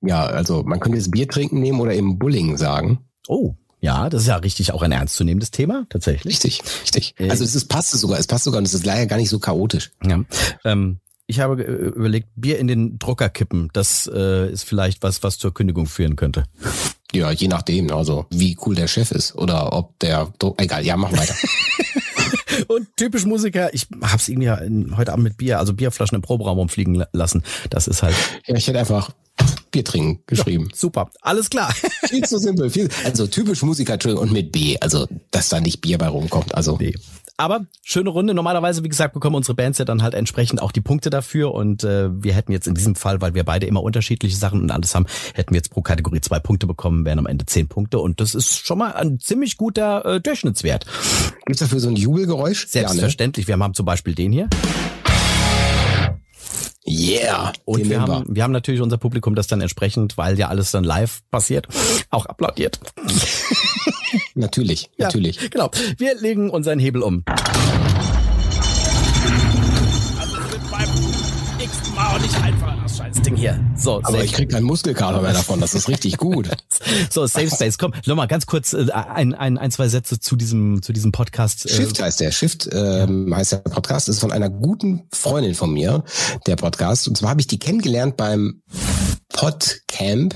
[0.00, 2.98] Ja, also man könnte jetzt Bier trinken nehmen oder eben Bulling sagen.
[3.28, 6.34] Oh, ja, das ist ja richtig auch ein ernstzunehmendes Thema, tatsächlich.
[6.34, 7.14] Richtig, richtig.
[7.18, 9.30] Äh, Also es ist, passt sogar, es passt sogar und es ist leider gar nicht
[9.30, 9.92] so chaotisch.
[10.04, 10.20] Ja.
[10.64, 13.70] Ähm, ich habe äh, überlegt, Bier in den Drucker kippen.
[13.72, 16.44] Das äh, ist vielleicht was, was zur Kündigung führen könnte.
[17.12, 21.12] Ja, je nachdem, also wie cool der Chef ist oder ob der, egal, ja, mach
[21.12, 21.34] weiter.
[22.68, 24.50] Und typisch Musiker, ich hab's irgendwie
[24.96, 27.42] heute Abend mit Bier, also Bierflaschen im Proberaum rumfliegen la- lassen.
[27.70, 28.14] Das ist halt,
[28.46, 29.10] ja, ich hätte einfach
[29.70, 30.66] Bier trinken geschrieben.
[30.70, 31.72] Ja, super, alles klar.
[32.08, 32.70] viel zu simpel.
[32.70, 34.76] Viel, also typisch Musiker und mit B.
[34.80, 36.54] Also, dass da nicht Bier bei rumkommt.
[36.54, 36.76] Also.
[36.78, 36.94] Nee.
[37.40, 38.34] Aber schöne Runde.
[38.34, 41.54] Normalerweise, wie gesagt, bekommen unsere Bands ja dann halt entsprechend auch die Punkte dafür.
[41.54, 44.70] Und äh, wir hätten jetzt in diesem Fall, weil wir beide immer unterschiedliche Sachen und
[44.70, 47.98] alles haben, hätten wir jetzt pro Kategorie zwei Punkte bekommen, wären am Ende zehn Punkte.
[47.98, 50.84] Und das ist schon mal ein ziemlich guter äh, Durchschnittswert.
[51.46, 52.66] Gibt's dafür so ein Jubelgeräusch?
[52.68, 53.46] Selbstverständlich.
[53.46, 53.60] Ja, ne?
[53.60, 54.50] Wir haben zum Beispiel den hier.
[56.90, 57.52] Yeah.
[57.64, 60.84] Und wir haben, wir haben natürlich unser Publikum, das dann entsprechend, weil ja alles dann
[60.84, 61.68] live passiert,
[62.10, 62.80] auch applaudiert.
[64.34, 65.50] natürlich, ja, natürlich.
[65.50, 65.70] Genau.
[65.98, 67.24] Wir legen unseren Hebel um.
[72.10, 72.59] auch nicht einfach,
[73.20, 73.60] das Ding hier.
[73.76, 76.48] So, Aber ich krieg keinen Muskelkater mehr davon, das ist richtig gut.
[77.10, 80.82] so, Safe Space, komm, nochmal ganz kurz äh, ein, ein, ein, zwei Sätze zu diesem,
[80.82, 81.66] zu diesem Podcast.
[81.66, 81.74] Äh.
[81.74, 86.04] Shift heißt der, Shift ähm, heißt der Podcast, ist von einer guten Freundin von mir,
[86.46, 87.08] der Podcast.
[87.08, 88.62] Und zwar habe ich die kennengelernt beim
[89.32, 90.34] Podcamp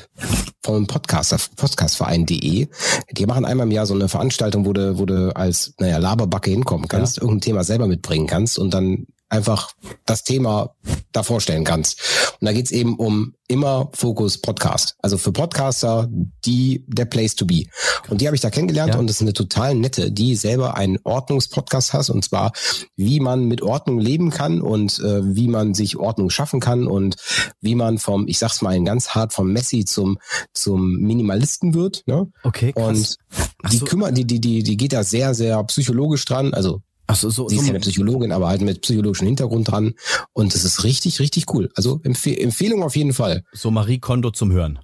[0.62, 2.68] vom Podcaster, Podcastverein.de.
[3.12, 6.50] Die machen einmal im Jahr so eine Veranstaltung, wo du, wo du als, naja, Laberbacke
[6.50, 7.22] hinkommen kannst, ja.
[7.22, 9.72] irgendein Thema selber mitbringen kannst und dann einfach
[10.06, 10.74] das Thema
[11.12, 12.00] da vorstellen kannst.
[12.40, 14.96] Und da geht's eben um immer Fokus Podcast.
[15.00, 16.08] Also für Podcaster
[16.44, 17.64] die der Place to be.
[18.08, 19.00] Und die habe ich da kennengelernt ja.
[19.00, 22.52] und das ist eine total nette, die selber einen Ordnungspodcast hat und zwar
[22.96, 27.16] wie man mit Ordnung leben kann und äh, wie man sich Ordnung schaffen kann und
[27.60, 30.18] wie man vom, ich sag's mal ganz hart, vom Messi zum
[30.52, 32.02] zum Minimalisten wird.
[32.06, 32.30] Ne?
[32.42, 32.72] Okay.
[32.72, 32.86] Krass.
[32.86, 33.84] Und die so.
[33.84, 36.54] kümmert, die die die die geht da sehr sehr psychologisch dran.
[36.54, 39.94] Also Ach so, so, Sie ist ja eine Psychologin, aber halt mit psychologischem Hintergrund dran.
[40.32, 41.70] Und das ist richtig, richtig cool.
[41.74, 43.44] Also Empf Empfehlung auf jeden Fall.
[43.52, 44.78] So Marie Kondo zum Hören.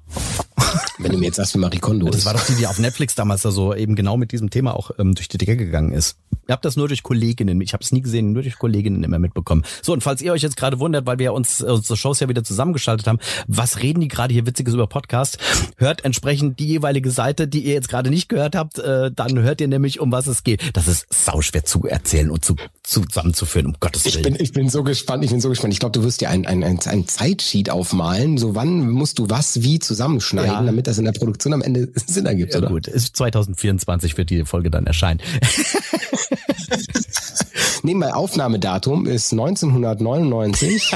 [0.99, 3.15] Wenn du mir jetzt sagst, wie Marie Kondo Das war doch die, die auf Netflix
[3.15, 6.17] damals da so eben genau mit diesem Thema auch ähm, durch die Decke gegangen ist.
[6.49, 9.21] Ihr habt das nur durch Kolleginnen, ich habe es nie gesehen, nur durch Kolleginnen immer
[9.21, 9.65] mitbekommen.
[9.83, 12.43] So, und falls ihr euch jetzt gerade wundert, weil wir uns unsere Shows ja wieder
[12.43, 15.39] zusammengeschaltet haben, was reden die gerade hier Witziges über Podcast?
[15.77, 19.61] Hört entsprechend die jeweilige Seite, die ihr jetzt gerade nicht gehört habt, äh, dann hört
[19.61, 20.77] ihr nämlich, um was es geht.
[20.77, 24.17] Das ist sauschwer zu erzählen und zu, zusammenzuführen, um Gottes Willen.
[24.17, 25.73] Ich bin, ich bin so gespannt, ich bin so gespannt.
[25.73, 29.31] Ich glaube, du wirst dir ein, ein, ein, ein Zeitsheet aufmalen, so wann musst du
[29.31, 30.60] was wie zusammenschneiden, ja.
[30.67, 32.69] Damit das in der Produktion am Ende Sinn ergibt, ja, oder?
[32.69, 35.21] Gut, ist 2024 wird die Folge dann erscheinen.
[37.83, 40.91] Nebenbei Aufnahmedatum ist 1999.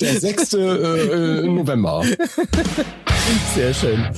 [0.00, 0.54] Der 6.
[0.54, 2.04] Äh, äh, November.
[3.54, 4.08] Sehr schön.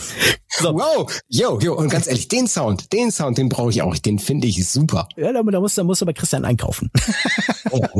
[0.57, 0.73] So.
[0.73, 4.21] Wow, yo, yo, und ganz ehrlich, den Sound, den Sound, den brauche ich auch, den
[4.21, 5.09] finde ich super.
[5.17, 6.90] Ja, da, da musst, da musst du bei Christian einkaufen.
[7.71, 7.81] Oh,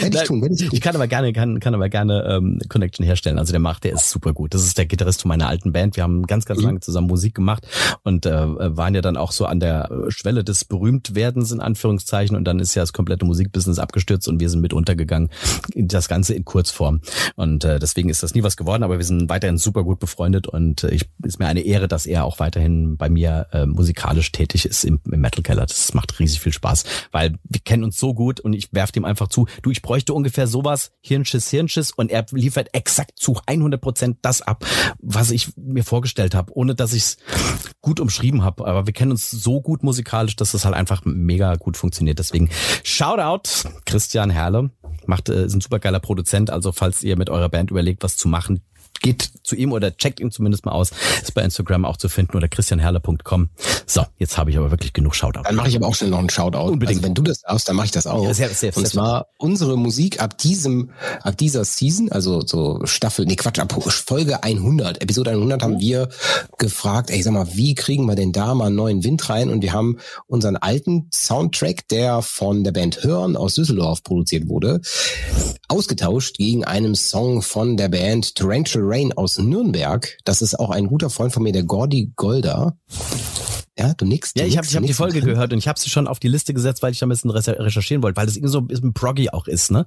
[0.00, 0.68] werde ich tun, ich tun.
[0.72, 3.38] Ich kann aber gerne, kann, kann aber gerne ähm, Connection herstellen.
[3.38, 4.54] Also der macht, der ist super gut.
[4.54, 5.96] Das ist der Gitarrist von meiner alten Band.
[5.96, 6.66] Wir haben ganz, ganz mhm.
[6.66, 7.66] lange zusammen Musik gemacht
[8.04, 8.30] und äh,
[8.76, 12.74] waren ja dann auch so an der Schwelle des Berühmtwerdens in Anführungszeichen und dann ist
[12.76, 15.30] ja das komplette Musikbusiness abgestürzt und wir sind mit untergegangen.
[15.74, 17.00] Das Ganze in Kurzform.
[17.34, 20.46] Und äh, deswegen ist das nie was geworden, aber wir sind weiterhin super gut befreundet
[20.46, 24.30] und äh, ich ist mir eine Ehre, dass er auch weiterhin bei mir äh, musikalisch
[24.30, 25.64] tätig ist im, im Metal Keller.
[25.64, 29.06] Das macht riesig viel Spaß, weil wir kennen uns so gut und ich werfe ihm
[29.06, 33.80] einfach zu, du, ich bräuchte ungefähr sowas, Hirnschiss, Hirnschiss und er liefert exakt zu 100
[33.80, 34.66] Prozent das ab,
[34.98, 37.16] was ich mir vorgestellt habe, ohne dass ich es
[37.80, 38.66] gut umschrieben habe.
[38.66, 42.18] Aber wir kennen uns so gut musikalisch, dass das halt einfach mega gut funktioniert.
[42.18, 42.50] Deswegen
[42.84, 44.70] Shoutout Christian Herle,
[45.06, 46.50] macht äh, ist ein supergeiler Produzent.
[46.50, 48.60] Also falls ihr mit eurer Band überlegt, was zu machen,
[49.00, 50.90] geht zu ihm oder checkt ihn zumindest mal aus.
[51.22, 53.50] Ist bei Instagram auch zu finden oder christianherle.com.
[53.86, 55.42] So, jetzt habe ich aber wirklich genug Shoutout.
[55.44, 56.72] Dann mache ich aber auch schnell noch einen Shoutout.
[56.72, 56.98] Unbedingt.
[56.98, 58.24] Also wenn du das darfst, dann mache ich das auch.
[58.24, 60.90] Ja, sehr, sehr, Und zwar unsere Musik ab diesem,
[61.22, 66.08] ab dieser Season, also so Staffel, nee Quatsch, ab Folge 100, Episode 100 haben wir
[66.58, 69.50] gefragt, ey, sag mal, wie kriegen wir denn da mal einen neuen Wind rein?
[69.50, 74.80] Und wir haben unseren alten Soundtrack, der von der Band Hörn aus Düsseldorf produziert wurde,
[75.68, 80.16] ausgetauscht gegen einen Song von der Band Torrential Rain aus Nürnberg.
[80.24, 82.76] Das ist auch ein guter Freund von mir, der Gordy Golder.
[83.78, 84.32] Ja, du nix.
[84.34, 85.34] ja, ich habe hab die Folge drin.
[85.34, 87.30] gehört und ich habe sie schon auf die Liste gesetzt, weil ich da ein bisschen
[87.30, 89.86] recherchieren wollte, weil das irgendwie so ein bisschen proggy auch ist, ne?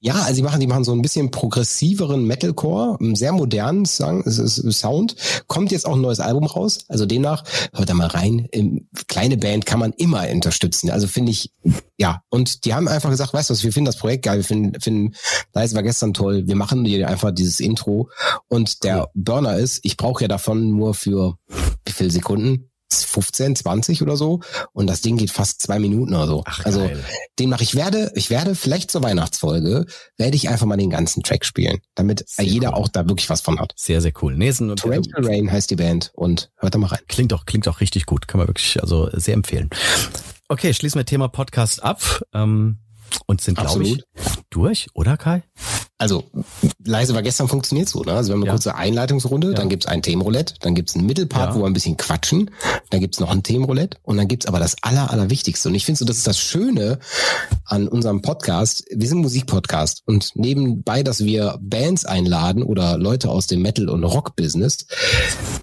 [0.00, 5.14] Ja, also die machen, die machen so ein bisschen progressiveren Metalcore, einen sehr modernen Sound.
[5.46, 8.48] Kommt jetzt auch ein neues Album raus, also demnach hört da mal rein.
[9.06, 10.90] Kleine Band kann man immer unterstützen.
[10.90, 11.52] Also finde ich,
[11.96, 12.22] ja.
[12.30, 14.80] Und die haben einfach gesagt, weißt du was, wir finden das Projekt geil, wir finden,
[14.80, 15.14] finden,
[15.52, 16.48] das war gestern toll.
[16.48, 18.10] Wir machen dir einfach dieses Intro
[18.48, 21.38] und der Burner ist, ich brauche ja davon nur für
[21.84, 22.68] wie viele Sekunden?
[22.92, 24.40] 15, 20 oder so.
[24.72, 26.42] Und das Ding geht fast zwei Minuten oder so.
[26.46, 26.90] Ach, also
[27.38, 31.22] den mache ich werde, ich werde vielleicht zur Weihnachtsfolge, werde ich einfach mal den ganzen
[31.22, 32.74] Track spielen, damit sehr jeder cool.
[32.74, 33.72] auch da wirklich was von hat.
[33.76, 34.36] Sehr, sehr cool.
[34.36, 37.00] Nee, Torrential Rain heißt die Band und hört da mal rein.
[37.08, 38.28] Klingt auch, klingt auch richtig gut.
[38.28, 39.70] Kann man wirklich, also sehr empfehlen.
[40.48, 42.22] Okay, schließen wir Thema Podcast ab.
[42.32, 42.78] Ähm,
[43.26, 44.02] und sind, glaube ich,
[44.50, 45.42] durch, oder Kai?
[46.00, 46.24] Also,
[46.84, 48.12] leise war gestern funktioniert so, ne?
[48.12, 48.52] Also wir haben eine Ja.
[48.52, 49.54] kurze Einleitungsrunde, Ja.
[49.54, 51.54] dann gibt's ein Themenroulette, dann gibt's einen Mittelpart, Ja.
[51.56, 52.52] wo wir ein bisschen quatschen,
[52.90, 55.68] dann gibt's noch ein Themenroulette und dann gibt's aber das aller, allerwichtigste.
[55.68, 57.00] Und ich finde so, das ist das Schöne
[57.64, 58.84] an unserem Podcast.
[58.94, 64.04] Wir sind Musikpodcast und nebenbei, dass wir Bands einladen oder Leute aus dem Metal- und
[64.04, 64.86] Rock-Business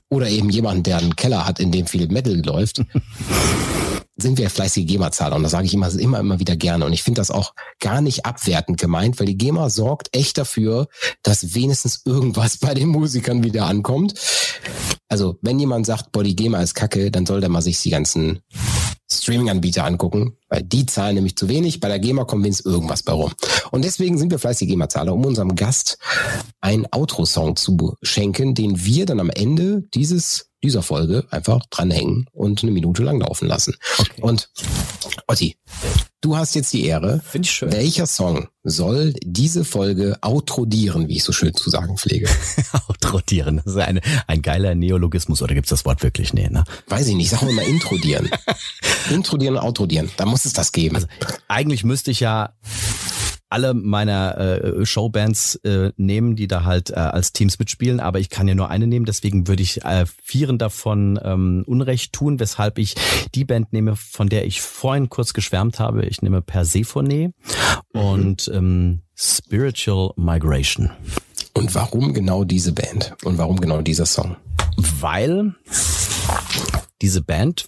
[0.09, 2.81] oder eben jemanden, der einen Keller hat, in dem viel Metal läuft,
[4.17, 6.85] sind wir fleißige GEMA-Zahler und das sage ich immer, immer, immer wieder gerne.
[6.85, 10.87] Und ich finde das auch gar nicht abwertend gemeint, weil die GEMA sorgt echt dafür,
[11.23, 14.13] dass wenigstens irgendwas bei den Musikern wieder ankommt.
[15.09, 17.89] Also, wenn jemand sagt, boah, die GEMA ist kacke, dann soll der mal sich die
[17.89, 18.39] ganzen
[19.11, 21.79] Streaming-Anbieter angucken, weil die zahlen nämlich zu wenig.
[21.79, 23.33] Bei der GEMA kommt wenigstens irgendwas bei rum.
[23.71, 25.97] Und deswegen sind wir fleißige GEMA-Zahler, um unserem Gast
[26.61, 32.63] einen Outro-Song zu schenken, den wir dann am Ende dieses dieser Folge einfach dranhängen und
[32.63, 33.75] eine Minute lang laufen lassen.
[33.99, 34.21] Okay.
[34.21, 34.49] Und
[35.27, 35.57] Otti,
[36.21, 37.21] du hast jetzt die Ehre.
[37.23, 37.71] Finde ich schön.
[37.71, 42.27] Welcher Song soll diese Folge outrodieren, wie ich so schön zu sagen pflege?
[42.87, 43.61] Outrodieren.
[43.63, 46.33] Das ist eine, ein geiler Neologismus, oder gibt's das Wort wirklich?
[46.33, 46.63] Nee, ne?
[46.87, 48.29] Weiß ich nicht, sagen wir mal introdieren.
[49.11, 50.09] introdieren und outrodieren.
[50.17, 50.95] Da muss es das geben.
[50.95, 51.07] Also
[51.47, 52.53] eigentlich müsste ich ja
[53.55, 58.29] alle meiner äh, Showbands äh, nehmen, die da halt äh, als Teams mitspielen, aber ich
[58.29, 62.77] kann ja nur eine nehmen, deswegen würde ich äh, vieren davon ähm, Unrecht tun, weshalb
[62.77, 62.95] ich
[63.33, 66.05] die Band nehme, von der ich vorhin kurz geschwärmt habe.
[66.05, 67.33] Ich nehme Persephone
[67.93, 70.91] und ähm, Spiritual Migration.
[71.53, 73.15] und warum genau diese Band?
[73.23, 74.35] Und warum genau dieser Song?
[74.77, 75.53] weil
[77.01, 77.67] diese Band,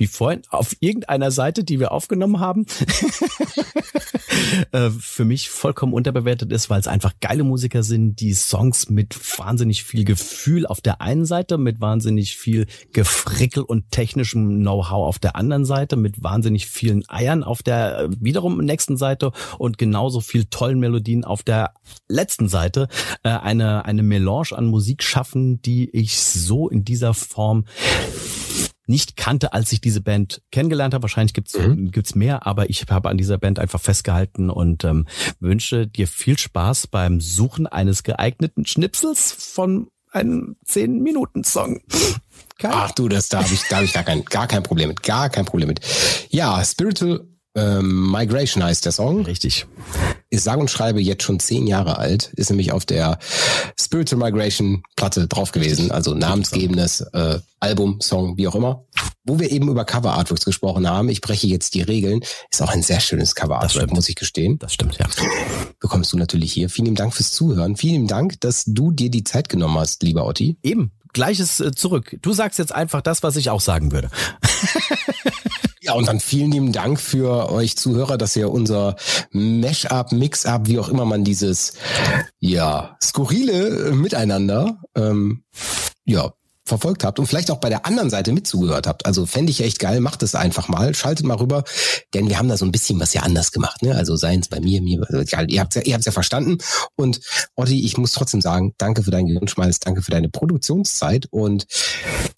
[0.00, 2.64] wie vorhin, auf irgendeiner Seite, die wir aufgenommen haben,
[4.72, 9.14] äh, für mich vollkommen unterbewertet ist, weil es einfach geile Musiker sind, die Songs mit
[9.38, 15.18] wahnsinnig viel Gefühl auf der einen Seite, mit wahnsinnig viel Gefrickel und technischem Know-how auf
[15.18, 20.20] der anderen Seite, mit wahnsinnig vielen Eiern auf der äh, wiederum nächsten Seite und genauso
[20.20, 21.74] viel tollen Melodien auf der
[22.08, 22.88] letzten Seite
[23.22, 27.66] äh, eine, eine Melange an Musik schaffen, die ich so in dieser Form
[28.90, 31.02] nicht kannte, als ich diese Band kennengelernt habe.
[31.02, 35.06] Wahrscheinlich gibt's gibt's mehr, aber ich habe an dieser Band einfach festgehalten und ähm,
[35.38, 41.80] wünsche dir viel Spaß beim Suchen eines geeigneten Schnipsels von einem 10-Minuten-Song.
[42.58, 42.70] Kai?
[42.72, 45.02] Ach du, das da habe ich, da habe ich gar kein, gar kein Problem mit,
[45.02, 45.80] gar kein Problem mit.
[46.30, 49.24] Ja, Spiritual ähm, Migration heißt der Song.
[49.24, 49.66] Richtig.
[50.30, 53.18] ist sage und schreibe jetzt schon zehn Jahre alt, ist nämlich auf der
[53.78, 58.84] Spiritual Migration Platte drauf gewesen, also namensgebendes äh, Album, Song, wie auch immer.
[59.24, 62.20] Wo wir eben über Cover Artworks gesprochen haben, ich breche jetzt die Regeln,
[62.50, 64.58] ist auch ein sehr schönes Cover Artwork, muss ich gestehen.
[64.58, 65.06] Das stimmt, ja.
[65.80, 66.70] Bekommst du natürlich hier.
[66.70, 67.76] Vielen Dank fürs Zuhören.
[67.76, 70.56] Vielen Dank, dass du dir die Zeit genommen hast, lieber Otti.
[70.62, 70.92] Eben.
[71.12, 72.16] Gleiches äh, zurück.
[72.22, 74.10] Du sagst jetzt einfach das, was ich auch sagen würde.
[75.90, 78.94] Ja, und dann vielen lieben Dank für euch Zuhörer, dass ihr unser
[79.32, 81.72] Mash-up, Mix-up, wie auch immer man dieses,
[82.38, 85.42] ja, skurrile Miteinander, ähm,
[86.04, 86.32] ja,
[86.64, 89.04] verfolgt habt und vielleicht auch bei der anderen Seite mitzugehört habt.
[89.04, 91.64] Also fände ich echt geil, macht es einfach mal, schaltet mal rüber,
[92.14, 93.82] denn wir haben da so ein bisschen was ja anders gemacht.
[93.82, 93.96] Ne?
[93.96, 96.58] Also seien es bei mir, mir, egal, ihr habt ja, ihr habt's ja verstanden.
[96.94, 97.18] Und
[97.56, 101.66] Otti, ich muss trotzdem sagen, danke für deinen Gehirnschmalz, danke für deine Produktionszeit und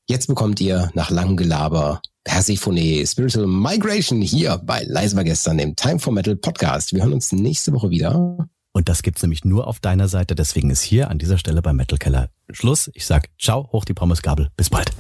[0.09, 2.01] jetzt bekommt ihr nach langem Gelaber
[2.33, 6.95] Persephone Spiritual Migration hier bei Leise war gestern im Time for Metal Podcast.
[6.95, 8.49] Wir hören uns nächste Woche wieder.
[8.73, 10.35] Und das gibt's nämlich nur auf deiner Seite.
[10.35, 12.91] Deswegen ist hier an dieser Stelle beim Metal Keller Schluss.
[12.95, 14.49] Ich sag ciao, hoch die Pommesgabel.
[14.57, 14.93] Bis bald.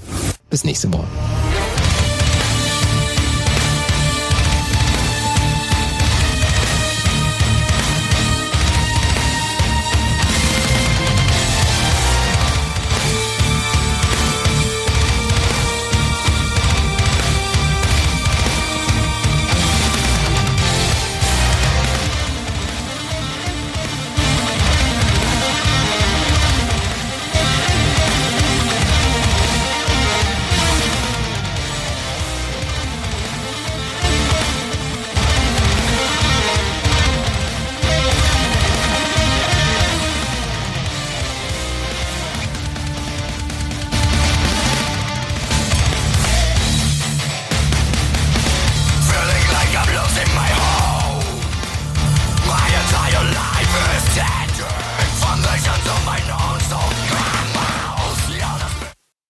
[0.50, 1.06] Bis nächste Woche.